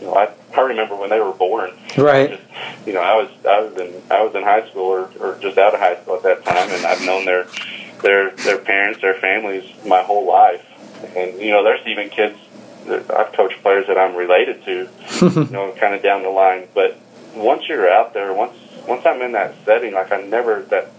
You 0.00 0.08
know, 0.08 0.14
I, 0.14 0.32
I 0.56 0.60
remember 0.62 0.96
when 0.96 1.10
they 1.10 1.20
were 1.20 1.32
born. 1.32 1.70
Right. 1.96 2.30
Just, 2.30 2.86
you 2.86 2.92
know, 2.92 3.00
I 3.00 3.14
was 3.14 3.30
I 3.46 3.60
was 3.60 3.76
in 3.78 4.02
I 4.10 4.22
was 4.22 4.34
in 4.34 4.42
high 4.42 4.68
school 4.68 4.86
or, 4.86 5.10
or 5.20 5.38
just 5.40 5.58
out 5.58 5.74
of 5.74 5.80
high 5.80 6.00
school 6.00 6.16
at 6.16 6.22
that 6.22 6.44
time, 6.44 6.70
and 6.70 6.84
I've 6.84 7.04
known 7.04 7.24
their 7.24 7.46
their 8.02 8.30
their 8.30 8.58
parents, 8.58 9.00
their 9.00 9.14
families 9.14 9.64
my 9.86 10.02
whole 10.02 10.26
life. 10.26 10.64
And 11.16 11.40
you 11.40 11.50
know, 11.50 11.64
there's 11.64 11.86
even 11.86 12.10
kids 12.10 12.38
that 12.86 13.10
I've 13.14 13.32
coached 13.32 13.62
players 13.62 13.86
that 13.86 13.96
I'm 13.96 14.16
related 14.16 14.64
to. 14.64 14.88
you 15.20 15.44
know, 15.50 15.72
kind 15.78 15.94
of 15.94 16.02
down 16.02 16.22
the 16.22 16.30
line. 16.30 16.68
But 16.74 16.98
once 17.34 17.68
you're 17.68 17.88
out 17.88 18.12
there, 18.12 18.32
once 18.32 18.56
once 18.86 19.06
I'm 19.06 19.22
in 19.22 19.32
that 19.32 19.54
setting, 19.64 19.94
like 19.94 20.12
I 20.12 20.22
never 20.22 20.62
that 20.64 20.90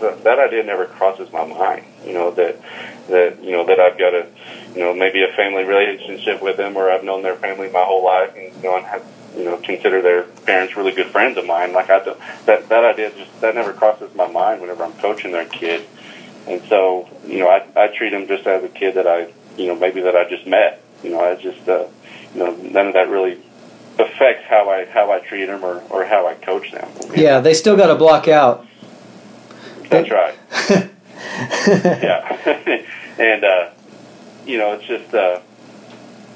that, 0.00 0.24
that 0.24 0.38
idea 0.38 0.62
never 0.62 0.86
crosses 0.86 1.32
my 1.32 1.44
mind. 1.46 1.84
You 2.04 2.12
know 2.12 2.30
that 2.32 2.60
that 3.08 3.42
you 3.42 3.52
know 3.52 3.66
that 3.66 3.80
I've 3.80 3.98
got 3.98 4.14
a 4.14 4.26
you 4.74 4.80
know 4.80 4.94
maybe 4.94 5.22
a 5.22 5.28
family 5.28 5.64
relationship 5.64 6.42
with 6.42 6.56
them, 6.56 6.76
or 6.76 6.90
I've 6.90 7.04
known 7.04 7.22
their 7.22 7.36
family 7.36 7.68
my 7.70 7.82
whole 7.82 8.04
life, 8.04 8.34
and 8.36 8.54
you 8.56 8.62
know 8.62 8.76
and 8.76 8.86
have 8.86 9.04
you 9.36 9.44
know 9.44 9.56
consider 9.58 10.02
their 10.02 10.22
parents 10.22 10.76
really 10.76 10.92
good 10.92 11.08
friends 11.08 11.36
of 11.38 11.46
mine. 11.46 11.72
Like 11.72 11.90
I 11.90 12.04
don't, 12.04 12.18
that 12.46 12.68
that 12.68 12.84
idea 12.84 13.10
just 13.10 13.40
that 13.40 13.54
never 13.54 13.72
crosses 13.72 14.14
my 14.14 14.26
mind 14.26 14.60
whenever 14.60 14.84
I'm 14.84 14.94
coaching 14.94 15.32
their 15.32 15.46
kid. 15.46 15.86
And 16.46 16.62
so 16.68 17.08
you 17.26 17.38
know 17.38 17.48
I 17.48 17.66
I 17.76 17.88
treat 17.88 18.10
them 18.10 18.26
just 18.26 18.46
as 18.46 18.64
a 18.64 18.68
kid 18.68 18.94
that 18.94 19.06
I 19.06 19.32
you 19.56 19.66
know 19.66 19.76
maybe 19.76 20.00
that 20.02 20.16
I 20.16 20.28
just 20.28 20.46
met. 20.46 20.82
You 21.02 21.10
know 21.10 21.20
I 21.20 21.34
just 21.36 21.68
uh, 21.68 21.86
you 22.34 22.40
know 22.40 22.54
none 22.56 22.88
of 22.88 22.94
that 22.94 23.08
really 23.08 23.38
affects 23.98 24.44
how 24.48 24.68
I 24.68 24.84
how 24.84 25.10
I 25.10 25.20
treat 25.20 25.46
them 25.46 25.64
or, 25.64 25.82
or 25.90 26.04
how 26.04 26.26
I 26.26 26.34
coach 26.34 26.70
them. 26.72 26.88
Yeah, 27.14 27.40
they 27.40 27.54
still 27.54 27.76
got 27.76 27.86
to 27.86 27.94
block 27.94 28.28
out. 28.28 28.66
That's 29.88 30.10
right. 30.10 30.38
yeah, 31.66 32.84
and 33.18 33.44
uh, 33.44 33.70
you 34.46 34.58
know, 34.58 34.72
it's 34.72 34.86
just 34.86 35.14
uh, 35.14 35.40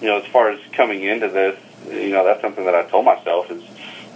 you 0.00 0.08
know, 0.08 0.18
as 0.18 0.26
far 0.26 0.50
as 0.50 0.60
coming 0.72 1.04
into 1.04 1.28
this, 1.28 1.58
you 1.88 2.10
know, 2.10 2.24
that's 2.24 2.40
something 2.40 2.64
that 2.64 2.74
I 2.74 2.82
told 2.84 3.04
myself 3.04 3.50
is, 3.50 3.62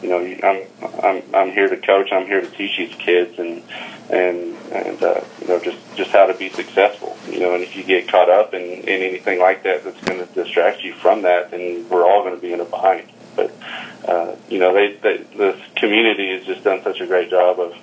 you 0.03 0.09
know, 0.09 0.19
I'm 0.43 0.67
I'm 1.03 1.23
I'm 1.35 1.50
here 1.53 1.69
to 1.69 1.76
coach. 1.76 2.12
I'm 2.12 2.26
here 2.26 2.41
to 2.41 2.50
teach 2.50 2.76
these 2.76 2.95
kids 2.97 3.38
and 3.38 3.62
and 4.11 4.57
and 4.73 5.03
uh, 5.03 5.21
you 5.41 5.49
know, 5.49 5.59
just 5.61 5.79
just 5.97 6.11
how 6.11 6.26
to 6.26 6.35
be 6.35 6.50
successful. 6.50 7.17
You 7.31 7.41
know, 7.41 7.55
and 7.55 7.62
if 7.62 7.76
you 7.76 7.85
get 7.85 8.09
caught 8.09 8.29
up 8.29 8.55
in, 8.55 8.62
in 8.62 9.03
anything 9.03 9.38
like 9.38 9.62
that, 9.62 9.85
that's 9.85 10.00
going 10.03 10.26
to 10.26 10.26
distract 10.35 10.83
you 10.83 10.93
from 10.95 11.23
that, 11.23 11.50
then 11.50 11.88
we're 11.88 12.05
all 12.05 12.23
going 12.23 12.35
to 12.35 12.41
be 12.41 12.53
in 12.53 12.61
a 12.61 12.64
bind. 12.64 13.09
But 13.37 13.53
uh, 14.07 14.37
you 14.49 14.59
know, 14.59 14.75
they, 14.75 14.93
they 15.03 15.17
this 15.37 15.61
community 15.76 16.37
has 16.37 16.45
just 16.45 16.64
done 16.64 16.83
such 16.83 17.00
a 17.00 17.07
great 17.07 17.31
job 17.31 17.61
of. 17.61 17.75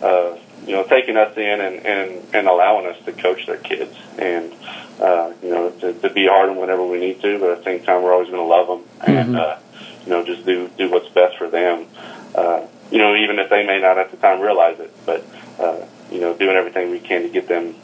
Uh, 0.00 0.38
you 0.66 0.72
know, 0.72 0.84
taking 0.84 1.16
us 1.16 1.36
in 1.36 1.60
and, 1.60 1.76
and, 1.86 2.22
and 2.34 2.46
allowing 2.46 2.86
us 2.86 2.96
to 3.04 3.12
coach 3.12 3.46
their 3.46 3.56
kids 3.56 3.94
and, 4.18 4.52
uh, 5.00 5.32
you 5.42 5.50
know, 5.50 5.70
to, 5.70 5.92
to 5.94 6.10
be 6.10 6.26
hard 6.26 6.50
on 6.50 6.56
whenever 6.56 6.84
we 6.84 6.98
need 6.98 7.20
to, 7.22 7.38
but 7.38 7.50
at 7.50 7.58
the 7.58 7.64
same 7.64 7.82
time, 7.84 8.02
we're 8.02 8.12
always 8.12 8.28
going 8.28 8.42
to 8.42 8.48
love 8.48 8.66
them 8.66 8.82
and, 9.06 9.34
Mhm. 9.34 9.38
uh, 9.38 9.56
you 10.04 10.10
know, 10.10 10.24
just 10.24 10.44
do, 10.44 10.68
do 10.76 10.90
what's 10.90 11.08
best 11.08 11.36
for 11.38 11.48
them. 11.48 11.86
Uh, 12.34 12.60
you 12.90 12.98
know, 12.98 13.14
even 13.14 13.38
if 13.38 13.50
they 13.50 13.66
may 13.66 13.80
not 13.80 13.98
at 13.98 14.10
the 14.10 14.16
time 14.16 14.40
realize 14.40 14.78
it, 14.80 14.92
but, 15.06 15.24
uh, 15.58 15.76
you 16.10 16.20
know, 16.20 16.34
doing 16.34 16.56
everything 16.56 16.90
we 16.90 16.98
can 17.00 17.22
to 17.22 17.28
get 17.28 17.46
them, 17.48 17.74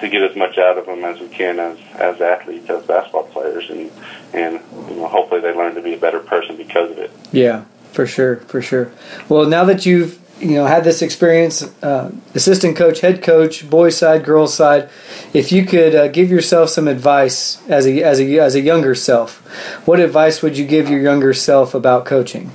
to 0.00 0.08
get 0.08 0.22
as 0.22 0.36
much 0.36 0.58
out 0.58 0.78
of 0.78 0.86
them 0.86 1.04
as 1.04 1.20
we 1.20 1.28
can 1.28 1.58
as, 1.58 1.78
as 1.94 2.20
athletes, 2.20 2.68
as 2.70 2.84
basketball 2.84 3.24
players, 3.24 3.68
and, 3.70 3.90
and, 4.32 4.60
you 4.88 4.96
know, 4.96 5.06
hopefully 5.08 5.40
they 5.40 5.52
learn 5.52 5.74
to 5.74 5.82
be 5.82 5.94
a 5.94 5.98
better 5.98 6.20
person 6.20 6.56
because 6.56 6.90
of 6.90 6.98
it. 6.98 7.10
Yeah, 7.32 7.64
for 7.92 8.06
sure, 8.06 8.36
for 8.36 8.60
sure. 8.62 8.90
Well, 9.28 9.46
now 9.46 9.64
that 9.64 9.84
you've 9.86 10.19
you 10.40 10.54
know 10.54 10.64
had 10.64 10.84
this 10.84 11.02
experience, 11.02 11.62
uh, 11.82 12.10
assistant 12.34 12.76
coach, 12.76 13.00
head 13.00 13.22
coach, 13.22 13.68
boys 13.68 13.96
side, 13.96 14.24
girls 14.24 14.54
side, 14.54 14.88
if 15.34 15.52
you 15.52 15.64
could 15.66 15.94
uh, 15.94 16.08
give 16.08 16.30
yourself 16.30 16.70
some 16.70 16.88
advice 16.88 17.66
as 17.68 17.86
a 17.86 18.02
as 18.02 18.20
a 18.20 18.38
as 18.38 18.54
a 18.54 18.60
younger 18.60 18.94
self, 18.94 19.38
what 19.86 20.00
advice 20.00 20.42
would 20.42 20.56
you 20.56 20.66
give 20.66 20.88
your 20.88 21.00
younger 21.00 21.34
self 21.34 21.74
about 21.74 22.06
coaching? 22.06 22.50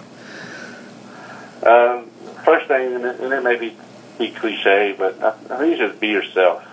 Um, 1.63 2.09
first 2.43 2.67
thing, 2.67 2.95
and 2.95 3.05
it, 3.05 3.19
and 3.19 3.33
it 3.33 3.43
may 3.43 3.55
be, 3.55 3.75
be 4.17 4.31
cliche, 4.31 4.95
but 4.97 5.21
I, 5.23 5.29
I 5.53 5.57
think 5.59 5.77
you 5.79 5.87
just 5.87 5.99
be 5.99 6.07
yourself. 6.07 6.63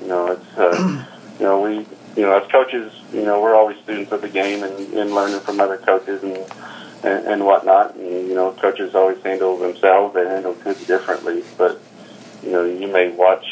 You 0.00 0.08
know, 0.08 0.32
it's 0.32 0.58
uh, 0.58 1.06
you 1.38 1.44
know 1.44 1.60
we 1.60 1.78
you 2.16 2.22
know 2.22 2.38
as 2.38 2.50
coaches, 2.50 2.92
you 3.12 3.24
know 3.24 3.40
we're 3.40 3.54
always 3.54 3.78
students 3.78 4.12
of 4.12 4.22
the 4.22 4.28
game 4.28 4.62
and, 4.62 4.94
and 4.94 5.14
learning 5.14 5.40
from 5.40 5.60
other 5.60 5.78
coaches 5.78 6.22
and, 6.22 6.36
and 7.02 7.26
and 7.26 7.44
whatnot. 7.46 7.94
And 7.96 8.28
you 8.28 8.34
know, 8.34 8.52
coaches 8.52 8.94
always 8.94 9.22
handle 9.22 9.56
themselves; 9.58 10.14
they 10.14 10.26
handle 10.26 10.54
kids 10.54 10.86
differently. 10.86 11.44
But 11.56 11.80
you 12.42 12.52
know, 12.52 12.64
you 12.64 12.88
may 12.88 13.10
watch, 13.10 13.44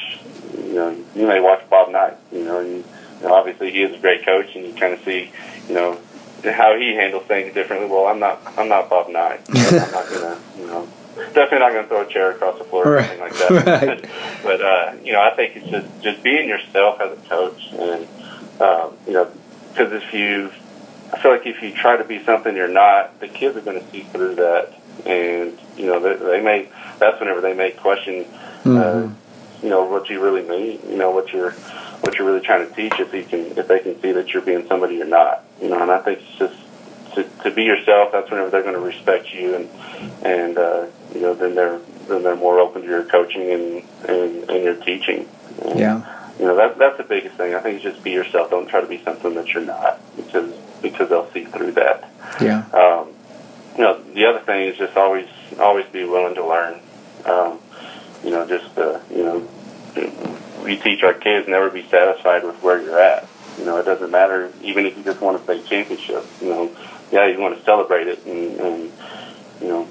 you 0.57 0.75
know, 0.75 0.97
you 1.15 1.27
may 1.27 1.41
watch 1.41 1.69
Bob 1.69 1.91
Knight. 1.91 2.17
You 2.33 2.45
know, 2.45 2.61
you, 2.61 2.77
you 3.21 3.27
know, 3.27 3.35
obviously 3.35 3.71
he 3.71 3.83
is 3.83 3.95
a 3.95 3.99
great 3.99 4.25
coach, 4.25 4.55
and 4.55 4.65
you 4.67 4.73
kind 4.75 4.95
of 4.95 5.01
see, 5.05 5.31
you 5.69 5.75
know, 5.75 5.99
how 6.45 6.77
he 6.79 6.95
handles 6.95 7.25
things 7.25 7.53
differently. 7.55 7.89
Well, 7.89 8.07
I'm 8.07 8.19
not, 8.21 8.41
I'm 8.57 8.69
not 8.69 8.89
Bob 8.89 9.11
Knight. 9.11 9.47
Know, 9.49 9.61
I'm 9.61 9.91
not 9.91 10.09
gonna, 10.11 10.39
you 10.59 10.67
know, 10.67 10.89
definitely 11.35 11.59
not 11.59 11.73
gonna 11.73 11.89
throw 11.89 12.03
a 12.03 12.07
chair 12.13 12.31
across 12.31 12.59
the 12.59 12.65
floor 12.65 12.87
or 12.87 12.95
Right. 12.97 13.11
anything 13.11 13.21
like 13.21 13.39
that. 13.39 13.67
Right. 13.89 14.05
but 14.43 14.61
uh, 14.63 14.93
you 15.05 15.13
know, 15.13 15.21
I 15.21 15.35
think 15.35 15.57
it's 15.57 15.69
just 15.69 16.03
just 16.03 16.23
being 16.23 16.49
yourself 16.49 17.01
as 17.01 17.13
a 17.13 17.29
coach, 17.29 17.69
and 17.73 18.07
um, 18.61 18.93
you 19.07 19.13
know, 19.15 19.31
because 19.73 19.93
if 19.93 20.13
you, 20.15 20.51
I 21.13 21.19
feel 21.21 21.31
like 21.31 21.47
if 21.47 21.63
you 21.63 21.73
try 21.73 21.97
to 21.97 22.05
be 22.05 22.23
something 22.25 22.55
you're 22.55 22.69
not, 22.69 23.19
the 23.21 23.29
kids 23.29 23.57
are 23.57 23.61
going 23.63 23.81
to 23.83 23.91
see 23.91 24.03
through 24.03 24.37
that, 24.37 24.73
and 25.07 25.59
you 25.77 25.87
know, 25.87 26.01
they, 26.01 26.15
they 26.17 26.41
may. 26.43 26.69
That's 26.99 27.19
whenever 27.21 27.41
they 27.41 27.55
may 27.55 27.71
question, 27.71 28.27
uh, 28.65 28.69
Mhm. 28.69 29.15
you 29.63 29.69
know, 29.71 29.85
what 29.85 30.11
you 30.11 30.21
really 30.21 30.43
mean. 30.43 30.81
You 30.89 30.97
know, 30.97 31.11
what 31.11 31.33
you're 31.33 31.53
what 32.03 32.17
you're 32.19 32.27
really 32.27 32.45
trying 32.45 32.69
to 32.69 32.75
teach. 32.75 32.99
If 33.01 33.15
you 33.15 33.25
can, 33.25 33.57
if 33.59 33.69
they 33.69 33.79
can 33.81 34.01
see 34.03 34.13
that 34.13 34.33
you're 34.33 34.43
being 34.43 34.67
somebody 34.69 34.97
you're 34.97 35.07
not. 35.07 35.43
You 35.63 35.71
know, 35.71 35.81
and 35.81 35.91
I 35.91 35.99
think 36.01 36.21
it's 36.21 36.39
just 36.39 36.55
to, 37.15 37.25
to 37.45 37.51
be 37.51 37.65
yourself. 37.65 38.13
That's 38.13 38.31
whenever 38.31 38.51
they're 38.51 38.63
going 38.63 38.75
to 38.75 38.81
respect 38.81 39.33
you, 39.33 39.55
and 39.55 39.69
and 40.23 40.59
uh, 40.59 40.87
you 41.15 41.23
know 41.23 41.35
then 41.35 41.55
they're 41.55 41.79
then 42.09 42.23
they're 42.23 42.37
more 42.37 42.61
open 42.61 42.83
to 42.83 42.89
your 42.89 43.05
coaching 43.05 43.51
and 43.51 43.83
and, 44.09 44.51
and 44.51 44.63
your 44.65 44.75
teaching. 44.75 45.27
And, 45.65 45.79
Yeah. 45.79 46.03
You 46.39 46.45
know 46.45 46.55
that 46.57 46.79
that's 46.79 46.97
the 46.99 47.03
biggest 47.03 47.35
thing. 47.37 47.55
I 47.55 47.61
think 47.61 47.79
is 47.79 47.83
just 47.83 48.03
be 48.05 48.13
yourself. 48.13 48.51
Don't 48.51 48.69
try 48.69 48.81
to 48.81 48.87
be 48.87 49.03
something 49.03 49.35
that 49.35 49.49
you're 49.53 49.65
not, 49.65 49.99
because 50.17 50.53
because 50.83 51.09
they'll 51.09 51.31
see 51.33 51.45
through 51.45 51.73
that. 51.73 52.11
Yeah. 52.41 52.65
Um, 52.73 53.09
you 53.77 53.85
know, 53.85 54.03
the 54.03 54.27
other 54.27 54.41
thing 54.41 54.69
is 54.69 54.77
just 54.77 54.97
always 54.97 55.29
always 55.59 55.87
be 55.87 56.05
willing 56.05 56.35
to 56.35 56.47
learn. 56.47 56.81
Um, 57.25 57.61
you 58.25 58.31
know, 58.31 58.47
just 58.47 58.77
uh, 58.77 59.01
you 59.11 59.23
know, 59.23 59.49
we 60.65 60.77
teach 60.77 61.03
our 61.03 61.15
kids 61.15 61.49
never 61.49 61.71
be 61.71 61.87
satisfied 61.89 62.45
with 62.45 62.61
where 62.63 62.83
you're 62.83 63.01
at. 63.01 63.29
You 63.59 63.65
know, 63.65 63.77
it 63.79 63.85
doesn't 63.85 64.11
matter 64.11 64.53
even 64.63 64.87
if 64.87 64.97
you 64.97 65.05
just 65.05 65.21
won 65.21 65.37
a 65.37 65.43
state 65.45 65.67
championship. 65.67 66.25
You 66.41 66.49
know, 66.49 66.77
yeah, 67.11 67.27
you 67.27 67.39
want 67.39 67.57
to 67.57 67.65
celebrate 67.65 68.09
it 68.09 68.25
and, 68.27 68.61
and 68.61 68.93
you 69.61 69.69
know 69.69 69.89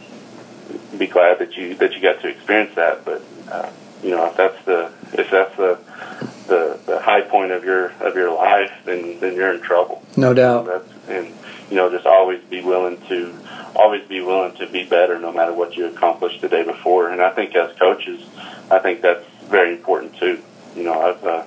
be 0.97 1.07
glad 1.07 1.39
that 1.39 1.55
you 1.55 1.75
that 1.75 1.93
you 1.93 2.01
got 2.01 2.21
to 2.21 2.27
experience 2.27 2.75
that. 2.75 3.05
But 3.05 3.23
uh, 3.49 3.71
you 4.03 4.11
know, 4.11 4.25
if 4.27 4.37
that's 4.37 4.65
the 4.65 4.91
if 5.13 5.29
that's 5.31 5.55
the 5.55 5.79
the, 6.47 6.79
the 6.85 6.99
high 6.99 7.21
point 7.21 7.51
of 7.51 7.63
your 7.63 7.91
of 8.01 8.15
your 8.15 8.33
life, 8.33 8.71
then 8.85 9.19
then 9.19 9.35
you're 9.35 9.53
in 9.53 9.61
trouble. 9.61 10.03
No 10.15 10.33
doubt. 10.33 10.65
That's, 10.65 11.09
and 11.09 11.33
you 11.69 11.75
know, 11.75 11.89
just 11.89 12.05
always 12.05 12.41
be 12.45 12.61
willing 12.61 12.99
to 13.07 13.37
always 13.75 14.07
be 14.07 14.21
willing 14.21 14.55
to 14.57 14.67
be 14.67 14.83
better, 14.85 15.19
no 15.19 15.31
matter 15.31 15.53
what 15.53 15.75
you 15.75 15.85
accomplished 15.87 16.41
the 16.41 16.49
day 16.49 16.63
before. 16.63 17.09
And 17.11 17.21
I 17.21 17.29
think 17.31 17.55
as 17.55 17.77
coaches, 17.77 18.25
I 18.71 18.79
think 18.79 19.01
that's 19.01 19.25
very 19.49 19.73
important 19.73 20.15
too. 20.17 20.41
You 20.75 20.83
know, 20.83 21.01
I've 21.01 21.23
uh, 21.23 21.45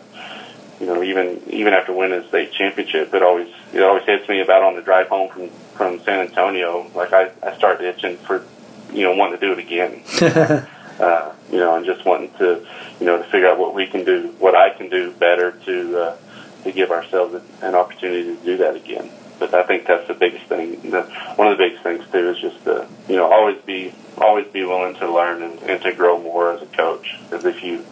you 0.80 0.86
know 0.86 1.02
even 1.02 1.42
even 1.48 1.72
after 1.72 1.92
winning 1.92 2.22
the 2.22 2.28
state 2.28 2.52
championship, 2.52 3.12
it 3.14 3.22
always 3.22 3.48
it 3.72 3.82
always 3.82 4.04
hits 4.04 4.28
me 4.28 4.40
about 4.40 4.62
on 4.62 4.76
the 4.76 4.82
drive 4.82 5.08
home 5.08 5.30
from 5.30 5.48
from 5.74 6.00
San 6.00 6.20
Antonio. 6.20 6.90
Like 6.94 7.12
I 7.12 7.30
I 7.42 7.56
start 7.56 7.80
itching 7.80 8.16
for 8.18 8.44
you 8.92 9.04
know 9.04 9.14
wanting 9.14 9.40
to 9.40 9.46
do 9.46 9.52
it 9.52 9.58
again. 9.58 10.66
uh, 11.00 11.32
you 11.50 11.58
know, 11.58 11.76
and 11.76 11.86
just 11.86 12.04
wanting 12.04 12.30
to, 12.34 12.64
you 13.00 13.06
know, 13.06 13.18
to 13.18 13.24
figure 13.24 13.48
out 13.48 13.58
what 13.58 13.74
we 13.74 13.86
can 13.86 14.04
do, 14.04 14.34
what 14.38 14.54
I 14.54 14.70
can 14.70 14.88
do 14.88 15.12
better 15.12 15.52
to 15.52 15.98
uh, 15.98 16.16
to 16.64 16.72
give 16.72 16.90
ourselves 16.90 17.42
an 17.62 17.74
opportunity 17.74 18.36
to 18.36 18.44
do 18.44 18.56
that 18.58 18.76
again. 18.76 19.10
But 19.38 19.54
I 19.54 19.62
think 19.62 19.86
that's 19.86 20.06
the 20.06 20.14
biggest 20.14 20.44
thing. 20.44 20.74
One 20.92 21.48
of 21.50 21.56
the 21.56 21.64
biggest 21.64 21.82
things 21.82 22.04
too 22.12 22.28
is 22.30 22.38
just 22.38 22.62
to, 22.64 22.86
you 23.08 23.16
know, 23.16 23.32
always 23.32 23.58
be 23.62 23.94
always 24.18 24.46
be 24.48 24.64
willing 24.64 24.94
to 24.96 25.10
learn 25.10 25.42
and, 25.42 25.58
and 25.62 25.82
to 25.82 25.92
grow 25.94 26.20
more 26.20 26.52
as 26.52 26.60
a 26.60 26.66
coach. 26.66 27.16
Because 27.24 27.46
if 27.46 27.62
you 27.62 27.84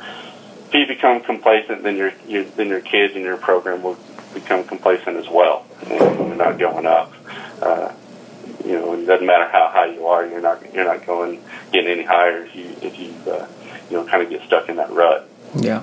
if 0.66 0.74
you 0.74 0.86
become 0.86 1.22
complacent, 1.22 1.82
then 1.82 1.96
your, 1.96 2.12
your 2.26 2.44
then 2.44 2.68
your 2.68 2.82
kids 2.82 3.14
and 3.14 3.24
your 3.24 3.38
program 3.38 3.82
will 3.82 3.96
become 4.34 4.64
complacent 4.64 5.16
as 5.16 5.28
well, 5.28 5.64
and 5.86 5.98
you're 6.28 6.36
not 6.36 6.58
going 6.58 6.86
up. 6.86 7.12
Uh, 7.62 7.92
you 8.64 8.72
know, 8.72 8.92
it 8.92 9.06
doesn't 9.06 9.26
matter 9.26 9.48
how 9.48 9.70
high 9.72 9.86
you 9.86 10.06
are, 10.06 10.26
you're 10.26 10.42
not 10.42 10.74
you're 10.74 10.84
not 10.84 11.06
going 11.06 11.42
getting 11.72 11.90
any 11.90 12.04
higher 12.04 12.44
if 12.44 12.54
you 12.54 12.76
if 12.82 12.98
you 12.98 13.32
uh, 13.32 13.46
you 13.90 13.96
know 13.96 14.04
kind 14.04 14.22
of 14.22 14.30
get 14.30 14.42
stuck 14.42 14.68
in 14.68 14.76
that 14.76 14.90
rut. 14.90 15.28
Yeah. 15.56 15.82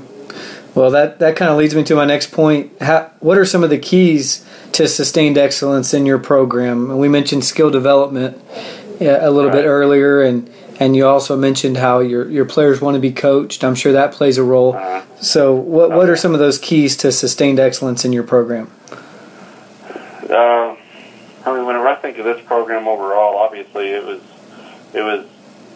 Well, 0.73 0.91
that, 0.91 1.19
that 1.19 1.37
kind 1.37 1.49
of 1.49 1.57
leads 1.57 1.73
me 1.73 1.83
to 1.85 1.95
my 1.95 2.03
next 2.03 2.31
point. 2.33 2.81
How, 2.81 3.09
what 3.21 3.37
are 3.37 3.45
some 3.45 3.63
of 3.63 3.69
the 3.69 3.77
keys 3.77 4.45
to 4.73 4.89
sustained 4.89 5.37
excellence 5.37 5.93
in 5.93 6.05
your 6.05 6.19
program? 6.19 6.89
And 6.91 6.99
we 6.99 7.07
mentioned 7.07 7.45
skill 7.45 7.71
development 7.71 8.37
uh, 8.99 9.05
a 9.21 9.31
little 9.31 9.49
Right. 9.49 9.59
bit 9.61 9.65
earlier, 9.65 10.21
and, 10.21 10.49
and 10.77 10.93
you 10.93 11.07
also 11.07 11.37
mentioned 11.37 11.77
how 11.77 11.99
your, 11.99 12.29
your 12.29 12.43
players 12.43 12.81
want 12.81 12.95
to 12.95 12.99
be 12.99 13.13
coached. 13.13 13.63
I'm 13.63 13.75
sure 13.75 13.93
that 13.93 14.11
plays 14.11 14.37
a 14.37 14.43
role. 14.43 14.75
Uh, 14.75 15.03
So, 15.21 15.55
what, 15.55 15.91
what 15.91 16.09
are 16.09 16.17
some 16.17 16.33
of 16.33 16.39
those 16.41 16.57
keys 16.57 16.97
to 16.97 17.11
sustained 17.13 17.57
excellence 17.57 18.03
in 18.03 18.11
your 18.11 18.23
program? 18.23 18.69
Uh, 20.29 20.75
I 21.45 21.53
mean, 21.55 21.65
whenever 21.65 21.87
I 21.87 21.95
think 21.95 22.17
of 22.17 22.25
this 22.25 22.43
program 22.45 22.85
overall, 22.87 23.37
obviously 23.37 23.89
it 23.91 24.03
was 24.05 24.21
it 24.93 25.01
was 25.01 25.25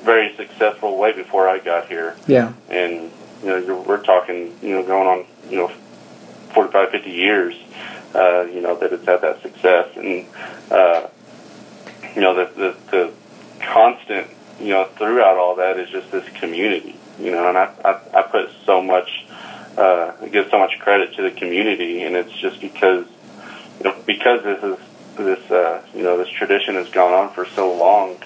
very 0.09 0.35
successful 0.35 0.97
way 0.97 1.11
before 1.13 1.47
I 1.47 1.59
got 1.59 1.87
here, 1.87 2.15
Yeah. 2.25 2.51
and 2.69 3.11
you 3.43 3.47
know 3.49 3.57
you're, 3.57 3.75
we're 3.81 4.01
talking 4.03 4.57
you 4.61 4.71
know 4.75 4.83
going 4.83 5.07
on 5.07 5.25
you 5.51 5.57
know 5.57 5.67
45, 6.53 6.89
50 6.89 7.11
years, 7.11 7.55
uh, 8.15 8.41
you 8.51 8.59
know 8.61 8.75
that 8.79 8.91
it's 8.91 9.05
had 9.05 9.21
that 9.21 9.41
success, 9.43 9.87
and 9.95 10.25
uh, 10.71 11.07
you 12.15 12.21
know 12.21 12.33
the, 12.33 12.45
the 12.55 12.75
the 12.89 13.13
constant 13.61 14.27
you 14.59 14.69
know 14.69 14.85
throughout 14.97 15.37
all 15.37 15.55
that 15.57 15.77
is 15.77 15.89
just 15.91 16.09
this 16.11 16.27
community, 16.39 16.95
you 17.19 17.29
know, 17.31 17.47
and 17.47 17.55
I 17.57 17.65
I, 17.85 18.19
I 18.19 18.21
put 18.23 18.49
so 18.65 18.81
much 18.81 19.25
uh, 19.77 20.11
I 20.23 20.27
give 20.27 20.49
so 20.49 20.57
much 20.57 20.79
credit 20.79 21.13
to 21.17 21.21
the 21.21 21.31
community, 21.31 22.01
and 22.01 22.15
it's 22.15 22.33
just 22.33 22.59
because 22.61 23.05
you 23.77 23.83
know, 23.85 23.95
because 24.07 24.43
this 24.43 24.63
is 24.63 24.77
this 25.17 25.51
uh, 25.51 25.83
you 25.93 26.01
know 26.01 26.17
this 26.17 26.29
tradition 26.29 26.73
has 26.75 26.89
gone 26.89 27.13
on 27.13 27.29
for 27.35 27.45
so 27.45 27.71
long. 27.77 28.17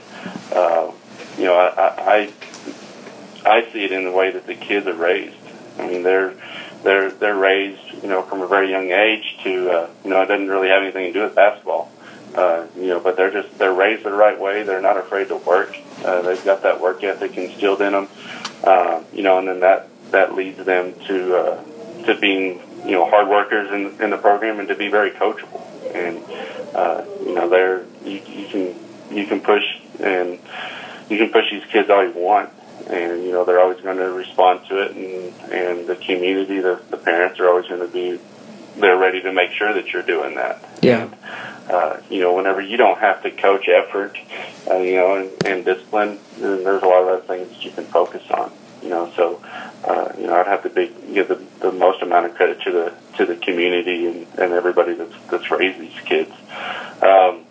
Uh, 0.54 0.92
you 1.38 1.46
know, 1.46 1.56
I, 1.56 2.24
I 2.26 2.34
I 3.46 3.72
see 3.72 3.84
it 3.84 3.92
in 3.92 4.04
the 4.04 4.12
way 4.12 4.32
that 4.32 4.48
the 4.48 4.56
kids 4.56 4.88
are 4.88 4.94
raised. 4.94 5.36
I 5.80 5.88
mean, 5.88 6.04
they're 6.04 6.34
they're 6.84 7.12
they're 7.12 7.36
raised 7.36 7.82
you 8.02 8.10
know 8.10 8.22
from 8.22 8.42
a 8.42 8.48
very 8.48 8.70
young 8.70 8.92
age 8.92 9.38
to 9.44 9.70
uh, 9.70 9.90
you 10.04 10.10
know 10.10 10.22
it 10.22 10.28
doesn't 10.28 10.48
really 10.48 10.70
have 10.70 10.82
anything 10.84 11.06
to 11.06 11.14
do 11.14 11.24
with 11.24 11.36
basketball. 11.36 11.92
Uh, 12.36 12.66
you 12.76 12.88
know, 12.88 13.00
but 13.00 13.16
they're 13.16 13.32
just 13.32 13.58
they're 13.58 13.74
raised 13.74 14.04
the 14.04 14.12
right 14.12 14.40
way. 14.40 14.64
They're 14.64 14.82
not 14.82 14.98
afraid 14.98 15.28
to 15.30 15.38
work. 15.38 15.76
Uh, 16.04 16.22
they've 16.22 16.44
got 16.44 16.64
that 16.64 16.82
work 16.82 17.04
ethic 17.04 17.38
instilled 17.38 17.82
in 17.82 17.94
them. 17.94 18.08
Uh, 18.64 19.04
you 19.14 19.24
know, 19.24 19.40
and 19.40 19.48
then 19.48 19.60
that 19.60 19.90
that 20.12 20.36
leads 20.36 20.64
them 20.64 20.94
to 21.08 21.36
uh, 21.36 21.64
to 22.06 22.18
being 22.20 22.62
you 22.86 22.92
know 22.92 23.10
hard 23.10 23.28
workers 23.28 23.72
in 23.72 24.02
in 24.02 24.10
the 24.10 24.18
program 24.18 24.60
and 24.60 24.68
to 24.68 24.76
be 24.76 24.88
very 24.90 25.12
coachable. 25.12 25.62
And 25.94 26.24
uh, 26.76 27.04
you 27.24 27.36
know, 27.36 27.50
they're 27.50 27.86
you, 28.04 28.22
you 28.28 28.48
can 28.48 28.76
you 29.16 29.28
can 29.28 29.40
push 29.42 29.64
and 30.00 30.40
you 31.14 31.20
can 31.20 31.32
push 31.32 31.50
these 31.52 31.66
kids 31.66 31.90
all 31.90 32.04
you 32.04 32.12
want, 32.12 32.50
and 32.88 33.24
you 33.24 33.32
know 33.32 33.46
they're 33.46 33.60
always 33.60 33.82
going 33.82 33.98
to 33.98 34.12
respond 34.12 34.66
to 34.68 34.82
it, 34.82 34.96
and 34.96 35.52
and 35.52 35.88
the 35.88 35.96
community, 35.96 36.60
the, 36.60 36.82
the 36.90 36.98
parents 36.98 37.40
are 37.40 37.48
always 37.48 37.68
going 37.68 37.82
to 37.82 37.88
be 37.88 38.20
they're 38.78 38.98
ready 38.98 39.22
to 39.22 39.32
make 39.32 39.52
sure 39.52 39.74
that 39.74 39.92
you're 39.94 40.04
doing 40.04 40.36
that. 40.36 40.64
Yeah. 40.82 41.10
Uh, 41.70 42.02
you 42.10 42.20
know, 42.22 42.34
whenever 42.34 42.62
you 42.62 42.76
don't 42.76 43.00
have 43.00 43.24
to 43.24 43.32
coach 43.32 43.70
effort, 43.70 44.18
uh, 44.70 44.78
you 44.78 44.96
know, 44.96 45.16
and, 45.16 45.46
and 45.46 45.66
discipline, 45.66 46.20
then 46.38 46.64
there's 46.64 46.84
a 46.84 46.86
lot 46.86 47.04
of 47.04 47.08
other 47.08 47.22
things 47.22 47.50
that 47.50 47.64
you 47.64 47.72
can 47.72 47.86
focus 47.86 48.24
on. 48.32 48.52
You 48.82 48.90
know, 48.90 49.14
so 49.16 49.42
uh, 49.86 50.12
you 50.18 50.28
know, 50.28 50.36
I'd 50.36 50.48
have 50.48 50.64
to 50.64 50.70
be, 50.70 50.92
give 51.14 51.30
the, 51.30 51.42
the 51.60 51.72
most 51.72 52.02
amount 52.02 52.26
of 52.26 52.36
credit 52.36 52.62
to 52.64 52.72
the 52.72 52.94
to 53.18 53.26
the 53.26 53.36
community 53.36 54.08
and, 54.08 54.28
and 54.38 54.54
everybody 54.54 54.94
that's 54.94 55.14
that's 55.30 55.50
raised 55.52 55.80
these 55.80 56.00
kids. 56.06 56.32
Um, 57.02 57.46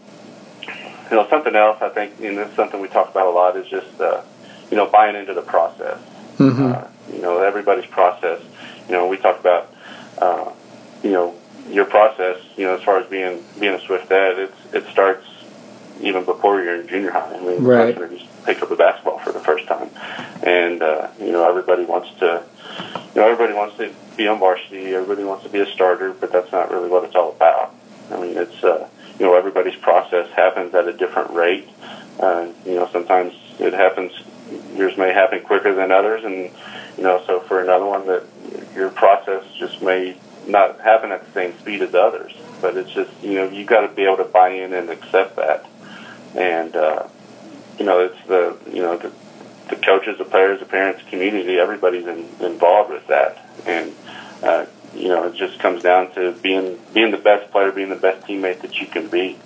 you 1.10 1.16
know, 1.16 1.28
something 1.28 1.54
else 1.54 1.78
I 1.82 1.88
think, 1.90 2.18
and 2.20 2.38
this 2.38 2.48
is 2.50 2.56
something 2.56 2.80
we 2.80 2.88
talk 2.88 3.10
about 3.10 3.26
a 3.26 3.30
lot, 3.30 3.56
is 3.56 3.66
just 3.68 4.00
uh, 4.00 4.22
you 4.70 4.76
know 4.76 4.86
buying 4.86 5.16
into 5.16 5.34
the 5.34 5.42
process. 5.42 5.98
hmm 6.38 6.62
Uh, 6.72 6.84
you 7.12 7.20
know, 7.20 7.38
everybody's 7.42 7.86
process. 7.86 8.40
You 8.88 8.94
know, 8.94 9.06
we 9.06 9.16
talk 9.16 9.38
about, 9.40 9.72
uh, 10.18 10.50
you 11.02 11.10
know, 11.10 11.34
your 11.68 11.84
process. 11.84 12.38
You 12.56 12.66
know, 12.66 12.74
as 12.76 12.82
far 12.82 12.98
as 12.98 13.06
being 13.08 13.42
being 13.60 13.74
a 13.74 13.78
Swiftette, 13.78 14.38
it's 14.38 14.74
it 14.74 14.86
starts 14.90 15.26
even 16.00 16.24
before 16.24 16.62
you're 16.62 16.80
in 16.80 16.88
junior 16.88 17.10
high. 17.10 17.34
I 17.34 17.40
mean, 17.40 17.62
Right. 17.64 17.94
freshmen 17.94 18.18
just 18.18 18.44
pick 18.44 18.62
up 18.62 18.70
a 18.70 18.76
basketball 18.76 19.18
for 19.18 19.32
the 19.32 19.40
first 19.40 19.66
time, 19.66 19.90
and 20.42 20.82
uh, 20.82 21.08
you 21.20 21.32
know, 21.32 21.48
everybody 21.48 21.84
wants 21.84 22.08
to, 22.20 22.42
you 23.14 23.20
know, 23.20 23.28
everybody 23.28 23.52
wants 23.56 23.76
to 23.76 23.90
be 24.16 24.26
on 24.26 24.38
varsity. 24.38 24.94
Everybody 24.94 25.24
wants 25.24 25.44
to 25.44 25.50
be 25.50 25.60
a 25.60 25.66
starter, 25.66 26.12
but 26.12 26.32
that's 26.32 26.50
not 26.50 26.70
really 26.70 26.88
what 26.88 27.04
it's 27.04 27.14
all 27.14 27.30
about. 27.30 27.72
I 28.10 28.16
mean, 28.20 28.36
it's 28.36 28.62
uh, 28.64 28.88
you 29.18 29.26
know, 29.26 29.34
everybody's 29.36 29.76
process 29.76 30.30
happens 30.30 30.74
at 30.74 30.86
a 30.88 30.92
different 30.92 31.30
rate. 31.30 31.68
Uh, 32.20 32.48
you 32.64 32.74
know, 32.74 32.88
sometimes 32.92 33.34
it 33.58 33.72
happens. 33.72 34.12
Yours 34.74 34.96
may 34.96 35.12
happen 35.12 35.42
quicker 35.42 35.74
than 35.74 35.90
others, 35.90 36.24
and 36.24 36.50
you 36.96 37.02
know, 37.02 37.22
so 37.26 37.40
for 37.40 37.62
another 37.62 37.86
one 37.86 38.06
that 38.06 38.24
your 38.74 38.90
process 38.90 39.44
just 39.58 39.80
may 39.82 40.16
not 40.46 40.80
happen 40.80 41.12
at 41.12 41.24
the 41.24 41.32
same 41.32 41.58
speed 41.58 41.82
as 41.82 41.94
others. 41.94 42.32
But 42.60 42.76
it's 42.76 42.90
just 42.92 43.10
you 43.22 43.34
know 43.34 43.48
you 43.48 43.64
got 43.64 43.82
to 43.82 43.88
be 43.88 44.04
able 44.04 44.18
to 44.18 44.24
buy 44.24 44.50
in 44.50 44.72
and 44.72 44.90
accept 44.90 45.36
that, 45.36 45.66
and 46.36 46.74
uh, 46.76 47.06
you 47.78 47.84
know 47.84 48.00
it's 48.00 48.26
the 48.26 48.56
you 48.70 48.82
know 48.82 48.96
the, 48.96 49.12
the 49.68 49.76
coaches, 49.76 50.18
the 50.18 50.24
players, 50.24 50.60
the 50.60 50.66
parents, 50.66 51.02
community, 51.08 51.58
everybody's 51.58 52.06
in, 52.06 52.28
involved 52.40 52.90
with 52.90 53.06
that, 53.08 53.38
and 53.66 53.92
uh, 54.42 54.66
you 54.94 55.08
know 55.08 55.24
it 55.24 55.34
just 55.34 55.58
comes 55.58 55.82
down 55.82 56.12
to 56.14 56.32
being 56.32 56.78
being 56.92 57.10
the 57.10 57.18
best 57.18 57.50
player, 57.50 57.72
being 57.72 57.88
the 57.88 57.96
best 57.96 58.26
teammate 58.26 58.60
that 58.62 58.78
you 58.80 58.86
can 58.86 59.08
be, 59.08 59.38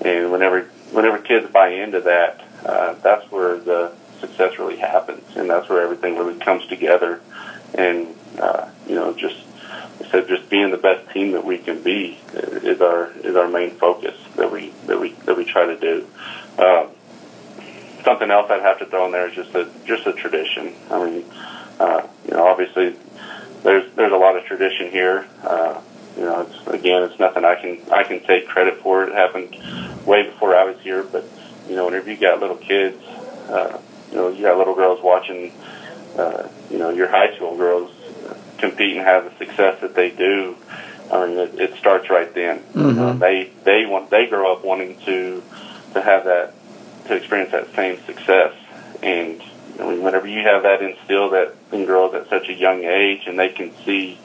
and 0.00 0.30
whenever 0.30 0.62
whenever 0.92 1.18
kids 1.18 1.50
buy 1.50 1.68
into 1.68 2.00
that, 2.00 2.40
uh, 2.64 2.94
that's 3.02 3.30
where 3.30 3.58
the 3.58 3.92
success 4.20 4.58
really 4.58 4.76
happens, 4.76 5.36
and 5.36 5.48
that's 5.48 5.68
where 5.68 5.82
everything 5.82 6.16
really 6.16 6.38
comes 6.38 6.66
together, 6.66 7.20
and 7.74 8.14
uh, 8.38 8.68
you 8.86 8.94
know 8.94 9.12
just 9.12 9.36
I 10.00 10.08
said 10.10 10.28
just 10.28 10.48
being 10.48 10.70
the 10.70 10.78
best 10.78 11.10
team 11.12 11.32
that 11.32 11.44
we 11.44 11.58
can 11.58 11.82
be 11.82 12.18
is 12.34 12.80
our 12.80 13.12
is 13.24 13.36
our 13.36 13.48
main 13.48 13.70
focus 13.72 14.16
that 14.36 14.50
we 14.50 14.72
that 14.86 15.00
we 15.00 15.12
that 15.24 15.36
we 15.36 15.44
try 15.44 15.66
to 15.66 15.76
do. 15.76 16.06
Um, 16.58 16.88
something 18.04 18.30
else 18.30 18.50
I'd 18.50 18.62
have 18.62 18.78
to 18.78 18.86
throw 18.86 19.06
in 19.06 19.12
there 19.12 19.28
is 19.28 19.34
just 19.34 19.54
a 19.54 19.68
just 19.86 20.06
a 20.06 20.12
tradition. 20.12 20.74
I 20.90 21.04
mean, 21.04 21.24
uh, 21.78 22.06
you 22.26 22.34
know, 22.34 22.46
obviously 22.46 22.96
there's 23.62 23.90
there's 23.94 24.12
a 24.12 24.16
lot 24.16 24.36
of 24.36 24.44
tradition 24.44 24.90
here. 24.90 25.26
Uh, 25.44 25.80
you 26.16 26.24
know, 26.24 26.40
it's, 26.42 26.66
again, 26.66 27.02
it's 27.04 27.18
nothing 27.18 27.44
I 27.44 27.54
can 27.54 27.78
I 27.92 28.02
can 28.04 28.20
take 28.20 28.48
credit 28.48 28.78
for. 28.78 29.04
It 29.04 29.14
happened 29.14 29.56
way 30.06 30.24
before 30.24 30.54
I 30.56 30.64
was 30.64 30.78
here, 30.80 31.02
but 31.02 31.24
you 31.68 31.76
know, 31.76 31.86
whenever 31.86 32.10
you 32.10 32.16
got 32.16 32.40
little 32.40 32.56
kids, 32.56 33.02
uh, 33.48 33.78
you 34.10 34.16
know, 34.16 34.28
you 34.28 34.42
got 34.42 34.58
little 34.58 34.74
girls 34.74 35.02
watching, 35.02 35.52
uh, 36.16 36.48
you 36.70 36.78
know, 36.78 36.90
your 36.90 37.08
high 37.08 37.34
school 37.36 37.56
girls 37.56 37.92
compete 38.58 38.96
and 38.96 39.06
have 39.06 39.24
the 39.24 39.36
success 39.38 39.80
that 39.80 39.94
they 39.94 40.10
do. 40.10 40.56
I 41.12 41.26
mean, 41.26 41.38
it, 41.38 41.54
it 41.60 41.76
starts 41.78 42.08
right 42.10 42.32
then. 42.34 42.60
Mhm. 42.74 42.98
Uh, 42.98 43.12
they 43.14 43.50
they 43.64 43.86
want 43.86 44.10
they 44.10 44.26
grow 44.26 44.52
up 44.52 44.64
wanting 44.64 44.96
to 45.06 45.42
to 45.94 46.02
have 46.02 46.24
that 46.24 46.54
to 47.06 47.14
experience 47.14 47.52
that 47.52 47.74
same 47.74 47.98
success, 48.06 48.52
and 49.02 49.42
Whenever 50.02 50.26
you 50.26 50.42
have 50.42 50.62
that 50.62 50.82
instilled 50.82 51.32
that 51.32 51.54
in 51.72 51.84
girls 51.84 52.14
at 52.14 52.28
such 52.28 52.48
a 52.48 52.54
young 52.54 52.84
age, 52.84 53.26
and 53.26 53.38
they 53.38 53.48
can 53.48 53.72
see, 53.84 54.18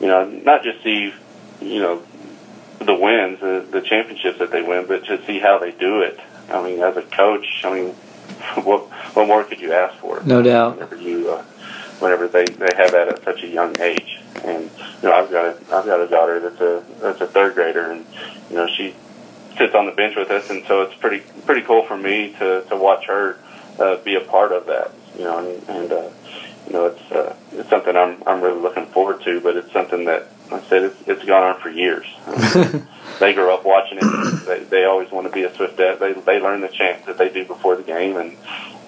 you 0.00 0.06
know, 0.06 0.24
not 0.24 0.62
just 0.62 0.82
see, 0.82 1.12
you 1.60 1.80
know, 1.80 2.02
the 2.80 2.94
wins, 2.94 3.40
the, 3.40 3.66
the 3.70 3.80
championships 3.80 4.38
that 4.38 4.50
they 4.50 4.62
win, 4.62 4.86
but 4.86 5.04
to 5.06 5.24
see 5.26 5.38
how 5.38 5.58
they 5.58 5.72
do 5.72 6.00
it. 6.00 6.18
I 6.50 6.62
mean, 6.62 6.80
as 6.82 6.96
a 6.96 7.02
coach, 7.02 7.62
I 7.64 7.72
mean, 7.72 7.94
what 8.64 8.82
what 9.14 9.26
more 9.26 9.44
could 9.44 9.60
you 9.60 9.72
ask 9.72 9.98
for? 9.98 10.22
No 10.24 10.42
doubt. 10.42 10.76
Whenever 10.76 10.96
you, 10.96 11.30
uh, 11.30 11.42
whenever 11.98 12.28
they 12.28 12.44
they 12.44 12.74
have 12.76 12.92
that 12.92 13.08
at 13.08 13.24
such 13.24 13.42
a 13.42 13.48
young 13.48 13.78
age, 13.80 14.20
and 14.44 14.70
you 15.02 15.08
know, 15.08 15.12
I've 15.12 15.30
got 15.30 15.46
a 15.46 15.56
I've 15.74 15.86
got 15.86 16.00
a 16.00 16.08
daughter 16.08 16.40
that's 16.40 16.60
a 16.60 16.84
that's 17.00 17.20
a 17.20 17.26
third 17.26 17.54
grader, 17.54 17.90
and 17.90 18.06
you 18.50 18.56
know, 18.56 18.66
she 18.68 18.94
sits 19.56 19.74
on 19.74 19.86
the 19.86 19.92
bench 19.92 20.16
with 20.16 20.30
us, 20.30 20.50
and 20.50 20.64
so 20.66 20.82
it's 20.82 20.94
pretty 20.94 21.20
pretty 21.44 21.62
cool 21.62 21.84
for 21.84 21.96
me 21.96 22.34
to 22.38 22.64
to 22.68 22.76
watch 22.76 23.06
her 23.06 23.38
uh, 23.78 23.96
be 23.96 24.16
a 24.16 24.20
part 24.20 24.52
of 24.52 24.66
that. 24.66 24.92
You 25.16 25.24
know, 25.24 25.38
and, 25.38 25.68
and 25.68 25.92
uh, 25.92 26.10
you 26.66 26.72
know, 26.72 26.86
it's 26.86 27.12
uh, 27.12 27.34
it's 27.52 27.70
something 27.70 27.96
I'm 27.96 28.22
I'm 28.26 28.40
really 28.40 28.60
looking 28.60 28.86
forward 28.86 29.22
to, 29.22 29.40
but 29.40 29.56
it's 29.56 29.72
something 29.72 30.04
that 30.06 30.28
like 30.50 30.64
I 30.64 30.68
said 30.68 30.82
it's, 30.84 31.08
it's 31.08 31.24
gone 31.24 31.42
on 31.42 31.60
for 31.60 31.70
years. 31.70 32.06
they 33.20 33.34
grow 33.34 33.54
up 33.54 33.64
watching 33.64 33.98
it. 34.00 34.46
They 34.46 34.64
they 34.64 34.84
always 34.84 35.10
want 35.10 35.26
to 35.26 35.32
be 35.32 35.44
a 35.44 35.50
Swiftette. 35.50 35.98
They 35.98 36.12
they 36.12 36.40
learn 36.40 36.60
the 36.60 36.68
chants 36.68 37.06
that 37.06 37.18
they 37.18 37.28
do 37.28 37.44
before 37.44 37.76
the 37.76 37.82
game 37.82 38.16
and 38.16 38.36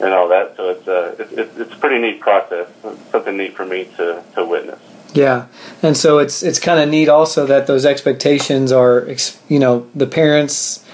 and 0.01 0.12
all 0.12 0.29
that. 0.29 0.57
So 0.57 0.70
it's 0.70 0.88
uh 0.88 1.16
it's 1.18 1.33
it's, 1.33 1.57
it's 1.57 1.72
a 1.72 1.77
pretty 1.77 1.98
neat 1.98 2.20
process. 2.20 2.68
It's 2.85 3.11
something 3.11 3.37
neat 3.37 3.55
for 3.55 3.64
me 3.64 3.85
to 3.96 4.22
to 4.35 4.44
witness. 4.44 4.81
Yeah, 5.14 5.46
and 5.83 5.96
so 5.96 6.18
it's 6.18 6.42
it's 6.42 6.59
kind 6.59 6.81
of 6.81 6.88
neat 6.88 7.09
also 7.09 7.46
that 7.46 7.66
those 7.66 7.87
expectations 7.87 8.72
are, 8.72 9.09
you 9.48 9.59
know, 9.59 9.88
the 9.94 10.07
parents. 10.07 10.85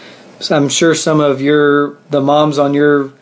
I'm 0.51 0.69
sure 0.69 0.95
some 0.95 1.21
of 1.21 1.41
your 1.41 1.97
the 2.11 2.21
moms 2.21 2.59
on 2.59 2.75
your 2.75 3.13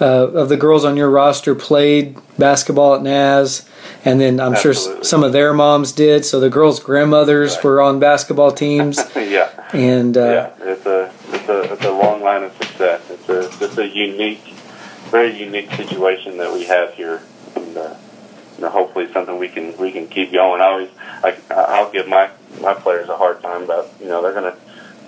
uh, 0.00 0.28
of 0.28 0.48
the 0.48 0.56
girls 0.56 0.84
on 0.84 0.96
your 0.96 1.10
roster 1.10 1.54
played 1.54 2.16
basketball 2.38 2.94
at 2.94 3.02
Naz, 3.02 3.68
and 4.04 4.20
then 4.20 4.40
I'm 4.40 4.54
sure 4.56 4.72
some 4.72 5.22
of 5.22 5.32
their 5.32 5.52
moms 5.52 5.92
did. 5.92 6.24
So 6.24 6.40
the 6.40 6.48
girls' 6.50 6.80
grandmothers 6.80 7.56
Right. 7.56 7.64
were 7.64 7.80
on 7.82 7.98
basketball 8.00 8.52
teams, 8.52 8.98
yeah. 9.16 9.50
and 9.72 10.16
uh, 10.16 10.52
yeah, 10.60 10.72
it's 10.72 10.86
a 10.86 11.12
it's 11.32 11.48
a 11.48 11.72
it's 11.72 11.84
a 11.84 11.90
long 11.92 12.22
line 12.22 12.42
of 12.44 12.52
success. 12.56 13.02
It's 13.10 13.28
a 13.28 13.64
it's 13.64 13.78
a 13.78 13.86
unique, 13.86 14.42
very 15.10 15.36
unique 15.38 15.70
situation 15.72 16.38
that 16.38 16.52
we 16.52 16.64
have 16.64 16.94
here, 16.94 17.20
and 17.56 17.76
uh, 17.76 17.94
you 18.56 18.62
know, 18.64 18.70
hopefully 18.70 19.12
something 19.12 19.38
we 19.38 19.48
can 19.48 19.76
we 19.76 19.92
can 19.92 20.06
keep 20.08 20.32
going. 20.32 20.62
I 20.62 20.66
always 20.66 20.90
I 21.22 21.36
I'll 21.50 21.90
give 21.92 22.08
my 22.08 22.30
my 22.62 22.74
players 22.74 23.08
a 23.08 23.16
hard 23.16 23.42
time 23.42 23.62
about 23.64 23.90
you 24.00 24.06
know 24.06 24.22
they're 24.22 24.34
gonna 24.34 24.56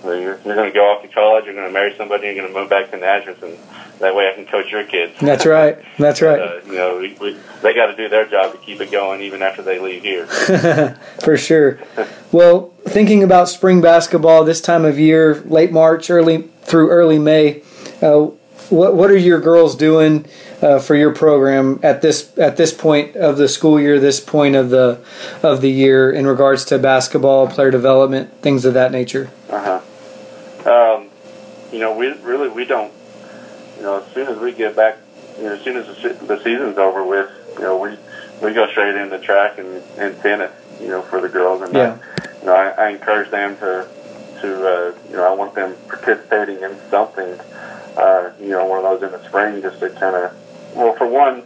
well, 0.03 0.19
you're, 0.19 0.39
you're 0.45 0.55
gonna 0.55 0.71
go 0.71 0.91
off 0.91 1.01
to 1.01 1.07
college, 1.07 1.45
you're 1.45 1.55
gonna 1.55 1.71
marry 1.71 1.95
somebody, 1.95 2.27
you're 2.27 2.35
gonna 2.35 2.53
move 2.53 2.69
back 2.69 2.91
to 2.91 2.97
Nazareth, 2.97 3.41
and 3.41 3.57
that 3.99 4.15
way 4.15 4.29
I 4.29 4.33
can 4.35 4.45
coach 4.45 4.71
your 4.71 4.83
kids. 4.83 5.13
that's 5.21 5.45
right, 5.45 5.77
that's 5.97 6.21
right. 6.21 6.39
Uh, 6.39 6.59
you 6.65 6.73
know, 6.73 6.97
we, 6.97 7.13
we, 7.13 7.37
they 7.61 7.73
got 7.73 7.87
to 7.87 7.95
do 7.95 8.09
their 8.09 8.27
job 8.27 8.51
to 8.51 8.57
keep 8.59 8.81
it 8.81 8.91
going 8.91 9.21
even 9.21 9.41
after 9.41 9.61
they 9.61 9.79
leave 9.79 10.03
here. 10.03 10.27
For 11.23 11.37
sure. 11.37 11.79
Well, 12.31 12.73
thinking 12.85 13.23
about 13.23 13.49
spring 13.49 13.81
basketball 13.81 14.43
this 14.43 14.61
time 14.61 14.85
of 14.85 14.99
year, 14.99 15.41
late 15.45 15.71
March, 15.71 16.09
early 16.09 16.49
through 16.63 16.89
early 16.89 17.19
May, 17.19 17.63
uh, 18.01 18.31
what 18.69 18.95
what 18.95 19.11
are 19.11 19.17
your 19.17 19.39
girls 19.39 19.75
doing 19.75 20.25
uh, 20.61 20.79
for 20.79 20.95
your 20.95 21.13
program 21.13 21.79
at 21.83 22.01
this 22.01 22.37
at 22.37 22.57
this 22.57 22.73
point 22.73 23.15
of 23.15 23.37
the 23.37 23.47
school 23.47 23.79
year, 23.79 23.99
this 23.99 24.19
point 24.19 24.55
of 24.55 24.69
the 24.69 25.03
of 25.41 25.61
the 25.61 25.69
year 25.69 26.11
in 26.11 26.25
regards 26.25 26.65
to 26.65 26.79
basketball, 26.79 27.47
player 27.47 27.71
development, 27.71 28.41
things 28.41 28.65
of 28.65 28.73
that 28.73 28.91
nature? 28.91 29.29
Uh 29.49 29.63
huh. 29.63 29.72
Um, 29.72 29.72
you 31.73 31.79
know, 31.79 31.95
we 31.97 32.07
really 32.21 32.49
we 32.49 32.65
don't. 32.65 32.93
You 33.77 33.83
know, 33.83 34.03
as 34.03 34.13
soon 34.13 34.27
as 34.27 34.37
we 34.37 34.51
get 34.53 34.75
back, 34.75 34.97
you 35.37 35.45
know, 35.45 35.53
as 35.55 35.61
soon 35.63 35.77
as 35.77 35.87
the, 36.01 36.09
the 36.25 36.37
season's 36.43 36.77
over 36.77 37.03
with, 37.03 37.29
you 37.55 37.63
know, 37.63 37.77
we 37.77 37.97
we 38.41 38.53
go 38.53 38.67
straight 38.69 38.95
into 38.95 39.17
track 39.19 39.57
and, 39.57 39.81
and 39.97 40.17
tennis. 40.21 40.51
You 40.79 40.87
know, 40.89 41.01
for 41.01 41.21
the 41.21 41.29
girls, 41.29 41.61
and 41.61 41.73
Yeah. 41.73 41.97
I, 41.97 42.27
you 42.39 42.45
know, 42.45 42.55
I, 42.55 42.69
I 42.69 42.89
encourage 42.89 43.29
them 43.31 43.57
to 43.57 43.87
to 44.41 44.67
uh, 44.67 44.93
you 45.09 45.15
know, 45.15 45.25
I 45.27 45.33
want 45.33 45.55
them 45.55 45.75
participating 45.87 46.61
in 46.61 46.77
something. 46.89 47.39
Uh, 47.97 48.31
you 48.39 48.49
know, 48.49 48.65
one 48.65 48.83
of 48.83 48.99
those 48.99 49.03
in 49.03 49.11
the 49.11 49.23
spring, 49.27 49.61
just 49.61 49.79
to 49.79 49.89
kind 49.91 50.15
of, 50.15 50.33
well, 50.75 50.95
for 50.95 51.07
one, 51.07 51.43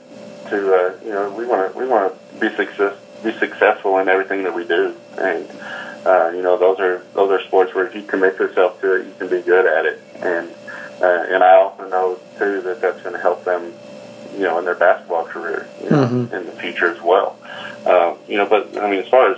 to 0.49 0.73
uh, 0.73 0.93
you 1.03 1.11
know, 1.11 1.29
we 1.31 1.45
want 1.45 1.71
to 1.71 1.77
we 1.77 1.85
want 1.87 2.13
to 2.13 2.39
be 2.39 2.53
success 2.55 2.95
be 3.23 3.31
successful 3.33 3.97
in 3.99 4.07
everything 4.09 4.43
that 4.43 4.53
we 4.53 4.65
do, 4.65 4.95
and 5.17 5.47
uh, 6.05 6.31
you 6.33 6.41
know, 6.41 6.57
those 6.57 6.79
are 6.79 7.01
those 7.13 7.31
are 7.31 7.41
sports 7.45 7.73
where 7.73 7.85
if 7.87 7.95
you 7.95 8.03
commit 8.03 8.37
yourself 8.39 8.79
to 8.81 8.93
it, 8.93 9.05
you 9.07 9.13
can 9.17 9.29
be 9.29 9.41
good 9.41 9.65
at 9.65 9.85
it. 9.85 9.99
And 10.21 10.49
uh, 11.01 11.25
and 11.33 11.43
I 11.43 11.55
also 11.55 11.87
know 11.89 12.19
too 12.37 12.61
that 12.61 12.81
that's 12.81 13.01
going 13.01 13.13
to 13.15 13.21
help 13.21 13.43
them, 13.43 13.73
you 14.33 14.43
know, 14.43 14.57
in 14.59 14.65
their 14.65 14.75
basketball 14.75 15.25
career, 15.25 15.67
you 15.83 15.89
know, 15.89 16.03
Mhm. 16.07 16.33
in 16.33 16.45
the 16.45 16.51
future 16.53 16.89
as 16.91 17.01
well. 17.01 17.35
Uh, 17.85 18.15
you 18.27 18.37
know, 18.37 18.45
but 18.45 18.77
I 18.77 18.89
mean, 18.89 18.99
as 18.99 19.07
far 19.07 19.31
as 19.31 19.37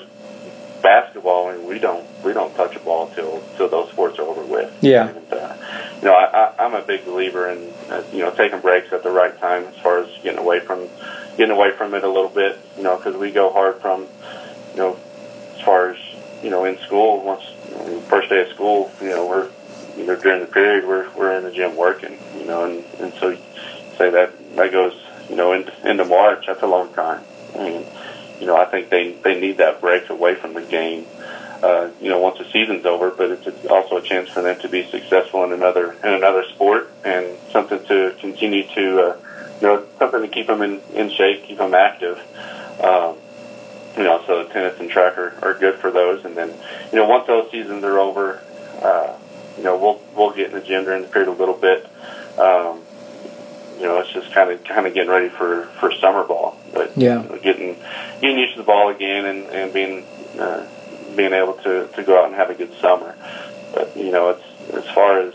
basketball, 0.82 1.48
I 1.50 1.58
mean, 1.58 1.68
we 1.68 1.80
don't 1.80 2.06
we 2.24 2.34
don't 2.34 2.56
touch 2.56 2.76
a 2.76 2.80
ball 2.80 3.12
till 3.16 3.42
till 3.58 3.68
those 3.68 3.90
sports 3.90 4.20
are 4.20 4.24
over 4.24 4.42
with. 4.42 4.72
Yeah. 4.82 5.10
And, 5.10 5.34
uh, 5.34 5.54
you 6.02 6.08
know, 6.08 6.14
I, 6.14 6.26
I, 6.58 6.66
I'm 6.66 6.74
a 6.74 6.82
big 6.82 7.06
believer 7.06 7.50
in 7.50 7.72
uh, 7.90 8.02
you 8.14 8.20
know 8.20 8.32
taking 8.32 8.60
breaks 8.60 8.94
at 8.94 9.04
the 9.04 9.12
right 9.12 9.38
time 9.40 9.66
as 9.66 9.76
far 9.78 10.00
as 10.00 10.08
getting 10.24 10.40
away 10.40 10.60
from 10.60 10.88
getting 11.38 11.56
away 11.56 11.72
from 11.72 11.94
it 11.94 12.04
a 12.04 12.08
little 12.10 12.30
bit. 12.30 12.58
You 12.78 12.84
know, 12.84 12.96
because 12.98 13.16
we 13.18 13.32
go 13.32 13.52
hard 13.52 13.82
from 13.82 14.08
you 14.74 14.78
know 14.78 14.98
as 15.56 15.62
far 15.62 15.90
as 15.90 15.98
you 16.44 16.50
know 16.50 16.66
in 16.66 16.78
school. 16.80 17.24
Once 17.24 17.44
I 17.80 17.88
mean, 17.88 18.02
first 18.02 18.30
day 18.30 18.42
of 18.42 18.50
school, 18.50 18.92
you 19.02 19.10
know, 19.10 19.28
we're 19.28 19.50
you 19.98 20.06
know 20.06 20.16
during 20.16 20.42
the 20.42 20.48
period 20.48 20.88
we're 20.88 21.10
we're 21.12 21.38
in 21.38 21.44
the 21.44 21.52
gym 21.52 21.76
working. 21.76 22.18
You 22.38 22.46
know, 22.46 22.66
and 22.66 22.84
and 23.00 23.14
so 23.16 23.36
say 23.98 24.10
that 24.10 24.56
that 24.56 24.72
goes 24.72 25.00
you 25.30 25.36
know 25.36 25.54
into, 25.54 25.90
into 25.90 26.06
March. 26.06 26.46
That's 26.48 26.62
a 26.62 26.68
long 26.68 26.94
time. 26.94 27.24
And 27.56 27.86
you 28.40 28.48
know, 28.48 28.56
I 28.56 28.66
think 28.66 28.90
they 28.90 29.14
they 29.14 29.40
need 29.40 29.58
that 29.58 29.82
break 29.82 30.10
away 30.10 30.36
from 30.36 30.54
the 30.54 30.62
game. 30.62 31.06
Uh, 31.62 31.90
you 32.02 32.08
know, 32.08 32.20
once 32.20 32.38
the 32.38 32.46
season's 32.46 32.86
over, 32.86 33.12
but 33.12 33.32
it's 33.32 33.66
also 33.66 33.98
a 33.98 34.02
chance 34.02 34.30
for 34.30 34.42
them 34.42 34.58
to 34.62 34.70
be 34.70 34.90
successful 34.90 35.44
in 35.44 35.52
another 35.52 35.92
in 36.04 36.14
another 36.14 36.46
sport 36.46 36.90
and 37.04 37.38
something 37.52 37.84
to 37.86 38.16
continue 38.22 38.64
to, 38.64 39.02
uh, 39.02 39.18
you 39.60 39.68
know, 39.68 39.86
something 39.98 40.22
to 40.22 40.28
keep 40.30 40.48
them 40.48 40.62
in, 40.62 40.80
in 40.94 41.10
shape, 41.10 41.44
keep 41.44 41.58
them 41.58 41.74
active. 41.74 42.18
Um, 42.82 43.18
you 44.00 44.06
know, 44.06 44.24
so 44.26 44.48
tennis 44.48 44.80
and 44.80 44.90
track 44.90 45.18
are, 45.18 45.34
are 45.42 45.54
good 45.54 45.76
for 45.76 45.92
those. 45.92 46.24
And 46.24 46.36
then, 46.36 46.50
you 46.92 46.98
know, 46.98 47.06
once 47.06 47.28
those 47.28 47.52
seasons 47.52 47.84
are 47.84 48.00
over, 48.00 48.42
uh, 48.82 49.14
you 49.58 49.64
know, 49.64 49.78
we'll 49.78 50.02
we'll 50.16 50.32
get 50.34 50.48
in 50.48 50.54
the 50.54 50.62
gym 50.62 50.86
during 50.86 51.02
the 51.02 51.10
period 51.10 51.28
a 51.28 51.34
little 51.34 51.54
bit. 51.54 51.84
Um, 52.40 52.80
you 53.78 53.86
know, 53.86 54.00
it's 54.00 54.12
just 54.12 54.32
kind 54.32 54.50
of 54.52 54.64
kind 54.64 54.88
of 54.88 54.94
getting 54.94 55.10
ready 55.10 55.28
for 55.28 55.66
for 55.82 55.92
summer 55.92 56.24
ball, 56.24 56.58
but 56.74 56.98
Yeah. 56.98 57.24
you 57.24 57.30
know, 57.30 57.38
getting 57.40 57.76
getting 58.22 58.40
used 58.40 58.54
to 58.54 58.60
the 58.62 58.66
ball 58.66 58.90
again 58.90 59.26
and 59.26 59.48
and 59.50 59.74
being 59.74 60.06
uh, 60.40 60.66
being 61.18 61.34
able 61.34 61.54
to 61.56 61.88
to 61.88 62.04
go 62.04 62.18
out 62.20 62.28
and 62.28 62.36
have 62.36 62.50
a 62.50 62.56
good 62.56 62.74
summer. 62.80 63.16
But 63.74 63.98
you 63.98 64.12
know, 64.12 64.30
it's 64.30 64.74
as 64.74 64.86
far 64.96 65.20
as 65.20 65.34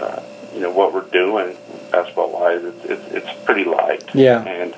uh, 0.00 0.22
you 0.54 0.60
know 0.60 0.70
what 0.70 0.94
we're 0.94 1.02
doing 1.02 1.56
basketball 1.90 2.32
wise, 2.32 2.62
it's 2.62 2.84
it's 2.84 3.12
it's 3.12 3.44
pretty 3.44 3.64
light. 3.64 4.04
Yeah. 4.14 4.44
And 4.44 4.74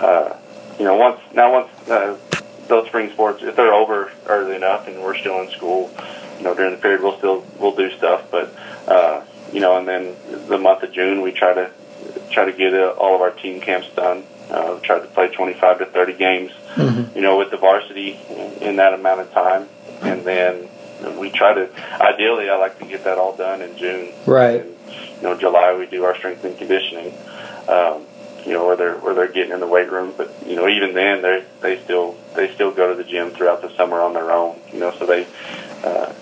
uh, 0.00 0.36
you 0.78 0.86
know, 0.86 0.96
once 0.96 1.20
now 1.34 1.52
once 1.52 1.88
uh, 1.90 2.16
those 2.72 2.86
spring 2.86 3.10
sports, 3.10 3.42
if 3.42 3.54
they're 3.54 3.74
over 3.74 4.10
early 4.26 4.56
enough 4.56 4.88
and 4.88 5.02
we're 5.02 5.16
still 5.16 5.40
in 5.42 5.50
school, 5.50 5.90
you 6.38 6.44
know, 6.44 6.54
during 6.54 6.72
the 6.74 6.78
period 6.80 7.02
we'll 7.02 7.18
still 7.18 7.44
we'll 7.58 7.76
do 7.76 7.90
stuff. 7.98 8.30
But 8.30 8.54
uh, 8.88 9.22
you 9.52 9.60
know, 9.60 9.76
and 9.76 9.86
then 9.86 10.16
the 10.48 10.56
month 10.58 10.82
of 10.82 10.92
June 10.92 11.20
we 11.20 11.32
try 11.32 11.52
to 11.52 11.70
try 12.30 12.46
to 12.46 12.52
get 12.52 12.72
uh, 12.72 12.94
all 12.98 13.14
of 13.14 13.20
our 13.20 13.30
team 13.30 13.60
camps 13.60 13.88
done. 13.94 14.24
Uh, 14.50 14.78
try 14.80 14.98
to 14.98 15.06
play 15.06 15.28
25 15.28 15.78
to 15.78 15.86
30 15.86 16.12
games, 16.14 16.50
Mhm. 16.76 17.14
you 17.14 17.22
know, 17.22 17.38
with 17.38 17.50
the 17.50 17.56
varsity 17.56 18.18
in, 18.28 18.68
in 18.68 18.76
that 18.76 18.92
amount 18.92 19.20
of 19.20 19.32
time, 19.32 19.66
and 20.02 20.24
then 20.24 20.68
we 21.16 21.30
try 21.30 21.54
to. 21.54 21.68
Ideally, 22.00 22.50
I 22.50 22.56
like 22.56 22.78
to 22.80 22.84
get 22.84 23.04
that 23.04 23.18
all 23.18 23.34
done 23.34 23.62
in 23.62 23.76
June. 23.78 24.12
Right. 24.26 24.60
And, 24.62 24.74
you 25.16 25.22
know, 25.22 25.34
July 25.38 25.74
we 25.74 25.86
do 25.86 26.04
our 26.04 26.16
strength 26.16 26.44
and 26.44 26.56
conditioning. 26.58 27.14
Um, 27.68 28.04
you 28.44 28.52
know, 28.52 28.66
where 28.66 28.76
they're 28.76 28.96
where 28.96 29.14
they're 29.14 29.32
getting 29.32 29.52
in 29.52 29.60
the 29.60 29.66
weight 29.66 29.90
room, 29.90 30.14
but 30.16 30.34
you 30.46 30.56
know, 30.56 30.68
even 30.68 30.94
then 30.94 31.22
they 31.22 31.44
they 31.60 31.82
still 31.82 32.16
they 32.34 32.52
still 32.54 32.70
go 32.70 32.94
to 32.94 33.02
the 33.02 33.08
gym 33.08 33.30
throughout 33.30 33.62
the 33.62 33.74
summer 33.76 34.00
on 34.00 34.14
their 34.14 34.30
own. 34.30 34.58
You 34.72 34.80
know, 34.80 34.92
so 34.98 35.06
they 35.06 35.26
uh, 35.84 36.12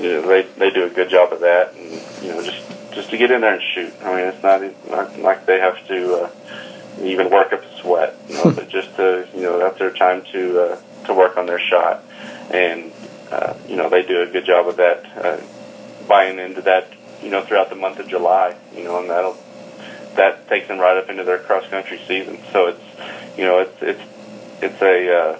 you 0.00 0.08
know 0.08 0.26
they 0.26 0.42
they 0.42 0.70
do 0.70 0.84
a 0.84 0.90
good 0.90 1.10
job 1.10 1.32
of 1.32 1.40
that, 1.40 1.74
and 1.74 1.90
you 2.22 2.32
know, 2.32 2.42
just 2.42 2.62
just 2.92 3.10
to 3.10 3.16
get 3.16 3.30
in 3.30 3.40
there 3.40 3.54
and 3.54 3.62
shoot. 3.74 3.92
I 4.02 4.16
mean, 4.16 4.26
it's 4.26 4.42
not 4.42 4.62
not 4.90 5.18
like 5.18 5.46
they 5.46 5.60
have 5.60 5.86
to 5.88 6.24
uh, 6.24 6.30
even 7.02 7.30
work 7.30 7.52
up 7.52 7.62
a 7.62 7.76
sweat, 7.80 8.16
you 8.28 8.34
know, 8.34 8.52
but 8.52 8.68
just 8.68 8.94
to 8.96 9.28
you 9.34 9.42
know 9.42 9.58
that's 9.58 9.78
their 9.78 9.92
time 9.92 10.22
to 10.32 10.60
uh, 10.60 10.80
to 11.06 11.14
work 11.14 11.36
on 11.36 11.46
their 11.46 11.60
shot, 11.60 12.04
and 12.50 12.92
uh, 13.30 13.54
you 13.68 13.76
know, 13.76 13.88
they 13.88 14.02
do 14.02 14.22
a 14.22 14.26
good 14.26 14.44
job 14.44 14.66
of 14.66 14.76
that, 14.76 15.04
uh, 15.16 15.40
buying 16.08 16.38
into 16.38 16.60
that, 16.62 16.88
you 17.22 17.30
know, 17.30 17.42
throughout 17.42 17.70
the 17.70 17.76
month 17.76 17.98
of 17.98 18.08
July, 18.08 18.56
you 18.74 18.82
know, 18.82 18.98
and 18.98 19.08
that'll, 19.08 19.36
that 20.16 20.48
takes 20.48 20.68
them 20.68 20.78
right 20.78 20.96
up 20.96 21.08
into 21.08 21.24
their 21.24 21.38
cross 21.38 21.66
country 21.68 22.00
season. 22.06 22.38
So 22.52 22.68
it's, 22.68 23.38
you 23.38 23.44
know, 23.44 23.60
it's, 23.60 23.82
it's, 23.82 24.02
it's 24.62 24.82
a, 24.82 25.14
uh, 25.14 25.38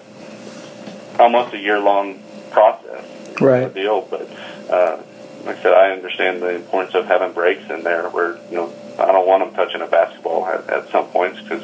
almost 1.22 1.54
a 1.54 1.59
year 1.59 1.78
long 1.80 2.22
process. 2.50 3.04
Right. 3.40 3.72
Deal, 3.72 4.06
but, 4.09 4.28
uh, 4.70 5.02
like 5.44 5.59
I 5.59 5.62
said, 5.62 5.72
I 5.72 5.90
understand 5.92 6.42
the 6.42 6.54
importance 6.54 6.94
of 6.94 7.06
having 7.06 7.33
breaks 7.33 7.68
in 7.70 7.83
there 7.83 8.09
where, 8.11 8.37
you 8.50 8.56
know, 8.56 8.72
I 8.98 9.06
don't 9.12 9.26
want 9.26 9.44
them 9.44 9.54
touching 9.54 9.80
a 9.80 9.87
basketball 9.87 10.46
at, 10.46 10.68
at 10.68 10.90
some 10.90 11.06
points 11.06 11.40
because, 11.40 11.62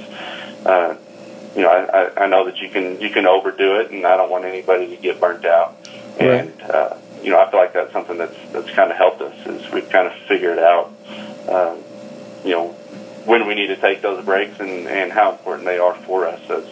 uh, 0.64 0.96
you 1.54 1.62
know, 1.62 1.70
I, 1.70 2.24
I 2.24 2.26
know 2.26 2.44
that 2.46 2.58
you 2.58 2.68
can 2.68 3.00
you 3.00 3.10
can 3.10 3.26
overdo 3.26 3.80
it, 3.80 3.90
and 3.90 4.06
I 4.06 4.16
don't 4.16 4.30
want 4.30 4.44
anybody 4.44 4.88
to 4.88 4.96
get 4.96 5.20
burnt 5.20 5.44
out. 5.44 5.76
And 6.18 6.50
right. 6.60 6.70
uh, 6.70 6.96
you 7.22 7.30
know, 7.30 7.40
I 7.40 7.50
feel 7.50 7.60
like 7.60 7.72
that's 7.72 7.92
something 7.92 8.18
that's 8.18 8.36
that's 8.52 8.70
kind 8.70 8.90
of 8.90 8.96
helped 8.96 9.22
us 9.22 9.34
is 9.46 9.70
we've 9.72 9.88
kind 9.88 10.06
of 10.06 10.12
figured 10.28 10.58
out, 10.58 10.92
um, 11.48 11.78
you 12.46 12.52
know, 12.52 12.68
when 13.26 13.46
we 13.46 13.54
need 13.54 13.66
to 13.66 13.76
take 13.76 14.02
those 14.02 14.24
breaks 14.24 14.60
and 14.60 14.86
and 14.86 15.12
how 15.12 15.32
important 15.32 15.66
they 15.66 15.78
are 15.78 15.94
for 15.94 16.26
us 16.26 16.40
as 16.48 16.64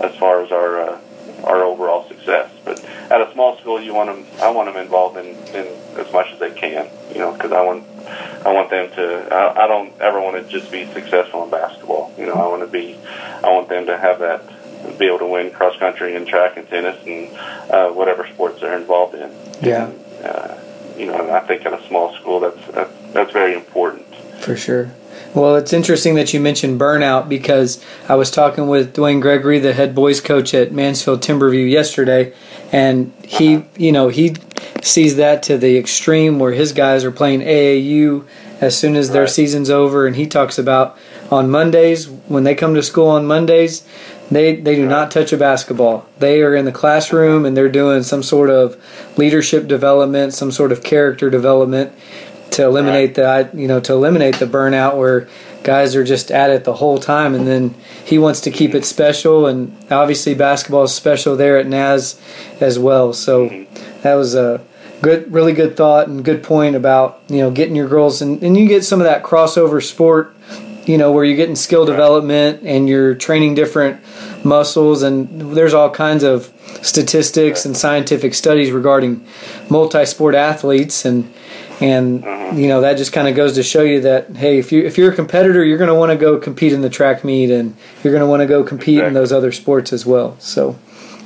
as 0.00 0.16
far 0.16 0.42
as 0.42 0.50
our 0.50 0.80
uh, 0.80 1.00
our 1.44 1.62
overall 1.62 2.06
success. 2.08 2.50
But 2.64 2.84
at 2.84 3.20
a 3.20 3.32
small 3.32 3.56
school, 3.58 3.80
you 3.80 3.94
want 3.94 4.10
them. 4.10 4.26
I 4.42 4.50
want 4.50 4.72
them 4.72 4.76
involved 4.76 5.16
in, 5.16 5.26
in 5.54 5.66
as 5.96 6.12
much 6.12 6.32
as 6.32 6.38
they 6.40 6.50
can. 6.50 6.88
You 7.12 7.18
know, 7.18 7.32
because 7.32 7.52
I 7.52 7.62
want 7.64 7.84
I 8.44 8.52
want 8.52 8.70
them 8.70 8.90
to. 8.96 9.34
I, 9.34 9.64
I 9.64 9.66
don't 9.68 9.98
ever 10.00 10.20
want 10.20 10.36
to 10.36 10.50
just 10.50 10.70
be 10.70 10.84
successful 10.92 11.44
in 11.44 11.50
basketball. 11.50 12.12
You 12.18 12.26
know, 12.26 12.34
I 12.34 12.46
want 12.48 12.62
to 12.62 12.68
be. 12.68 12.98
I 13.44 13.50
want 13.50 13.68
them 13.68 13.86
to 13.86 13.96
have 13.96 14.18
that, 14.18 14.42
be 14.98 15.06
able 15.06 15.20
to 15.20 15.26
win 15.26 15.50
cross 15.52 15.76
country 15.78 16.16
and 16.16 16.26
track 16.26 16.56
and 16.56 16.68
tennis 16.68 16.98
and 17.06 17.30
uh, 17.70 17.90
whatever 17.90 18.26
sports 18.26 18.60
they're 18.60 18.78
involved 18.78 19.14
in. 19.14 19.30
Yeah. 19.62 19.86
And, 19.86 20.24
uh, 20.24 20.54
you 20.98 21.06
know, 21.06 21.18
and 21.18 21.30
I 21.30 21.40
think 21.40 21.64
at 21.64 21.72
a 21.72 21.86
small 21.88 22.14
school, 22.16 22.40
that's 22.40 22.66
that's, 22.72 23.12
that's 23.12 23.32
very 23.32 23.54
important. 23.54 24.06
For 24.40 24.56
sure. 24.56 24.92
Well, 25.32 25.54
it's 25.56 25.72
interesting 25.72 26.16
that 26.16 26.34
you 26.34 26.40
mentioned 26.40 26.80
burnout 26.80 27.28
because 27.28 27.84
I 28.08 28.16
was 28.16 28.32
talking 28.32 28.66
with 28.66 28.96
Dwayne 28.96 29.20
Gregory, 29.20 29.60
the 29.60 29.72
head 29.72 29.94
boys 29.94 30.20
coach 30.20 30.54
at 30.54 30.72
Mansfield 30.72 31.22
Timberview 31.22 31.70
yesterday, 31.70 32.32
and 32.72 33.12
he, 33.24 33.56
uh-huh. 33.56 33.66
you 33.76 33.92
know, 33.92 34.08
he 34.08 34.34
sees 34.82 35.16
that 35.16 35.42
to 35.44 35.56
the 35.56 35.78
extreme 35.78 36.40
where 36.40 36.52
his 36.52 36.72
guys 36.72 37.04
are 37.04 37.12
playing 37.12 37.40
AAU 37.40 38.26
as 38.60 38.76
soon 38.76 38.96
as 38.96 39.10
their 39.10 39.22
right. 39.22 39.30
season's 39.30 39.70
over, 39.70 40.04
and 40.06 40.16
he 40.16 40.26
talks 40.26 40.58
about 40.58 40.98
on 41.30 41.48
Mondays 41.48 42.08
when 42.08 42.42
they 42.42 42.54
come 42.54 42.74
to 42.74 42.82
school 42.82 43.06
on 43.08 43.24
Mondays, 43.24 43.86
they 44.30 44.56
they 44.56 44.76
do 44.76 44.86
not 44.86 45.10
touch 45.10 45.32
a 45.32 45.36
basketball. 45.36 46.06
They 46.18 46.42
are 46.42 46.54
in 46.54 46.64
the 46.64 46.72
classroom 46.72 47.44
and 47.44 47.56
they're 47.56 47.68
doing 47.68 48.02
some 48.02 48.22
sort 48.22 48.50
of 48.50 48.76
leadership 49.16 49.66
development, 49.66 50.34
some 50.34 50.50
sort 50.50 50.72
of 50.72 50.82
character 50.82 51.30
development 51.30 51.92
to 52.52 52.64
eliminate 52.64 53.16
right. 53.16 53.54
you 53.54 53.68
know 53.68 53.80
to 53.80 53.92
eliminate 53.92 54.36
the 54.36 54.46
burnout 54.46 54.96
where 54.96 55.28
guys 55.62 55.94
are 55.94 56.04
just 56.04 56.30
at 56.30 56.50
it 56.50 56.64
the 56.64 56.74
whole 56.74 56.98
time 56.98 57.34
and 57.34 57.46
then 57.46 57.74
he 58.04 58.18
wants 58.18 58.40
to 58.40 58.50
keep 58.50 58.74
it 58.74 58.84
special 58.84 59.46
and 59.46 59.76
obviously 59.90 60.34
basketball 60.34 60.84
is 60.84 60.94
special 60.94 61.36
there 61.36 61.58
at 61.58 61.66
Naz 61.66 62.20
as 62.60 62.78
well. 62.78 63.12
So 63.12 63.48
mm-hmm. 63.48 64.02
that 64.02 64.14
was 64.14 64.34
a 64.34 64.64
good, 65.02 65.32
really 65.32 65.52
good 65.52 65.76
thought 65.76 66.08
and 66.08 66.24
good 66.24 66.42
point 66.42 66.76
about 66.76 67.22
you 67.28 67.38
know 67.38 67.50
getting 67.50 67.76
your 67.76 67.88
girls 67.88 68.22
and, 68.22 68.42
and 68.42 68.56
you 68.56 68.68
get 68.68 68.84
some 68.84 69.00
of 69.00 69.06
that 69.06 69.22
crossover 69.22 69.82
sport, 69.82 70.34
you 70.86 70.98
know, 70.98 71.12
where 71.12 71.24
you're 71.24 71.36
getting 71.36 71.56
skill 71.56 71.84
development 71.84 72.62
and 72.64 72.88
you're 72.88 73.14
training 73.14 73.54
different 73.54 74.00
muscles 74.44 75.02
and 75.02 75.54
there's 75.56 75.74
all 75.74 75.90
kinds 75.90 76.22
of 76.22 76.52
statistics 76.82 77.66
and 77.66 77.76
scientific 77.76 78.32
studies 78.32 78.70
regarding 78.70 79.26
multi-sport 79.68 80.34
athletes 80.34 81.04
and 81.04 81.32
and 81.80 82.24
uh-huh. 82.24 82.56
you 82.56 82.68
know 82.68 82.80
that 82.80 82.96
just 82.96 83.12
kind 83.12 83.28
of 83.28 83.34
goes 83.34 83.54
to 83.54 83.62
show 83.62 83.82
you 83.82 84.00
that 84.00 84.30
hey 84.36 84.58
if 84.58 84.72
you 84.72 84.84
if 84.84 84.98
you're 84.98 85.12
a 85.12 85.14
competitor 85.14 85.64
you're 85.64 85.78
going 85.78 85.88
to 85.88 85.94
want 85.94 86.10
to 86.10 86.16
go 86.16 86.38
compete 86.38 86.72
in 86.72 86.80
the 86.80 86.90
track 86.90 87.24
meet 87.24 87.50
and 87.50 87.76
you're 88.02 88.12
going 88.12 88.22
to 88.22 88.26
want 88.26 88.40
to 88.40 88.46
go 88.46 88.62
compete 88.62 88.98
exactly. 88.98 89.08
in 89.08 89.14
those 89.14 89.32
other 89.32 89.52
sports 89.52 89.92
as 89.92 90.04
well 90.04 90.36
so 90.38 90.78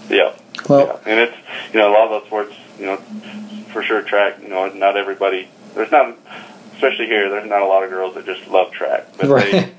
yeah 0.09 0.35
well 0.69 0.87
yeah. 0.87 1.11
and 1.11 1.21
it's 1.21 1.37
you 1.73 1.81
know 1.81 1.91
a 1.91 1.93
lot 1.93 2.05
of 2.05 2.11
those 2.11 2.27
sports 2.27 2.55
you 2.79 2.87
know 2.87 2.99
for 3.75 3.83
sure 3.83 4.01
track. 4.01 4.41
You 4.41 4.49
know, 4.49 4.69
not 4.69 4.97
everybody. 4.97 5.49
There's 5.75 5.91
not, 5.91 6.17
especially 6.75 7.07
here. 7.07 7.29
There's 7.29 7.49
not 7.49 7.61
a 7.61 7.67
lot 7.67 7.83
of 7.83 7.91
girls 7.91 8.15
that 8.15 8.25
just 8.25 8.47
love 8.49 8.73
track, 8.73 9.09
but 9.19 9.27
right. 9.27 9.51
they 9.53 9.73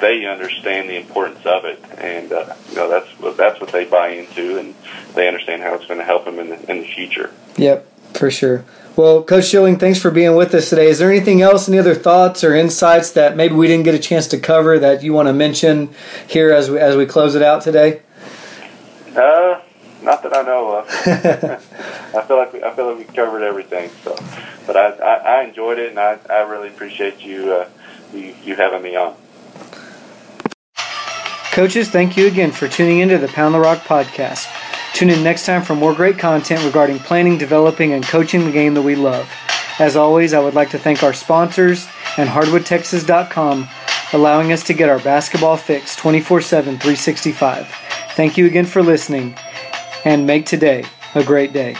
they 0.00 0.26
understand 0.26 0.88
the 0.88 0.96
importance 0.96 1.44
of 1.46 1.64
it, 1.66 1.78
and 1.98 2.32
uh, 2.32 2.54
you 2.70 2.74
know 2.74 2.88
that's 2.88 3.08
what 3.20 3.36
that's 3.36 3.60
what 3.60 3.70
they 3.70 3.84
buy 3.84 4.08
into, 4.08 4.58
and 4.58 4.74
they 5.14 5.28
understand 5.28 5.62
how 5.62 5.74
it's 5.74 5.86
going 5.86 6.00
to 6.00 6.04
help 6.04 6.24
them 6.24 6.40
in 6.40 6.48
the 6.48 6.70
in 6.70 6.80
the 6.80 6.88
future. 6.88 7.32
Yep, 7.56 7.86
for 8.22 8.30
sure. 8.30 8.64
Well, 8.94 9.24
Coach 9.24 9.46
Schilling, 9.46 9.80
thanks 9.80 9.98
for 9.98 10.12
being 10.12 10.36
with 10.36 10.54
us 10.54 10.70
today. 10.70 10.86
Is 10.86 11.00
there 11.00 11.10
anything 11.10 11.42
else, 11.42 11.68
any 11.68 11.80
other 11.80 11.96
thoughts 11.96 12.44
or 12.44 12.54
insights 12.54 13.10
that 13.10 13.34
maybe 13.36 13.56
we 13.56 13.66
didn't 13.66 13.82
get 13.84 13.96
a 13.96 13.98
chance 13.98 14.28
to 14.28 14.38
cover 14.38 14.78
that 14.78 15.02
you 15.02 15.12
want 15.12 15.26
to 15.26 15.32
mention 15.32 15.92
here 16.28 16.52
as 16.52 16.70
we, 16.70 16.78
as 16.78 16.94
we 16.94 17.04
close 17.04 17.34
it 17.34 17.42
out 17.42 17.62
today? 17.62 18.02
Uh, 19.16 19.60
not 20.02 20.22
that 20.22 20.36
I 20.36 20.42
know 20.42 20.76
of. 20.76 20.88
I 22.14 22.22
feel 22.22 22.36
like 22.36 22.52
we, 22.52 22.62
I 22.62 22.70
feel 22.76 22.94
like 22.94 23.08
we 23.08 23.12
covered 23.12 23.42
everything. 23.42 23.90
So, 24.04 24.14
but 24.68 24.76
I, 24.76 24.90
I, 24.90 25.14
I 25.14 25.42
enjoyed 25.42 25.80
it, 25.80 25.90
and 25.90 25.98
I, 25.98 26.20
I 26.30 26.42
really 26.42 26.68
appreciate 26.68 27.18
you, 27.18 27.52
uh, 27.52 27.68
you 28.14 28.36
you 28.44 28.54
having 28.54 28.82
me 28.82 28.94
on. 28.94 29.16
Coaches, 31.50 31.90
thank 31.90 32.16
you 32.16 32.28
again 32.28 32.52
for 32.52 32.68
tuning 32.68 33.00
into 33.00 33.18
the 33.18 33.26
Pound 33.26 33.52
the 33.52 33.58
Rock 33.58 33.80
podcast. 33.80 34.46
Tune 34.94 35.10
in 35.10 35.22
next 35.22 35.46
time 35.46 35.62
for 35.62 35.74
more 35.74 35.94
great 35.94 36.18
content 36.18 36.64
regarding 36.64 36.98
planning, 36.98 37.38
developing, 37.38 37.92
and 37.92 38.04
coaching 38.04 38.44
the 38.44 38.52
game 38.52 38.74
that 38.74 38.82
we 38.82 38.94
love. 38.94 39.30
As 39.78 39.96
always, 39.96 40.34
I 40.34 40.40
would 40.40 40.54
like 40.54 40.70
to 40.70 40.78
thank 40.78 41.02
our 41.02 41.14
sponsors 41.14 41.88
and 42.16 42.28
hardwoodtexas.com 42.28 43.68
allowing 44.12 44.52
us 44.52 44.62
to 44.64 44.74
get 44.74 44.88
our 44.88 44.98
basketball 44.98 45.56
fix 45.56 45.96
24 45.96 46.42
7, 46.42 46.78
365. 46.78 47.66
Thank 48.14 48.36
you 48.36 48.46
again 48.46 48.66
for 48.66 48.82
listening 48.82 49.34
and 50.04 50.26
make 50.26 50.46
today 50.46 50.84
a 51.14 51.24
great 51.24 51.52
day. 51.52 51.76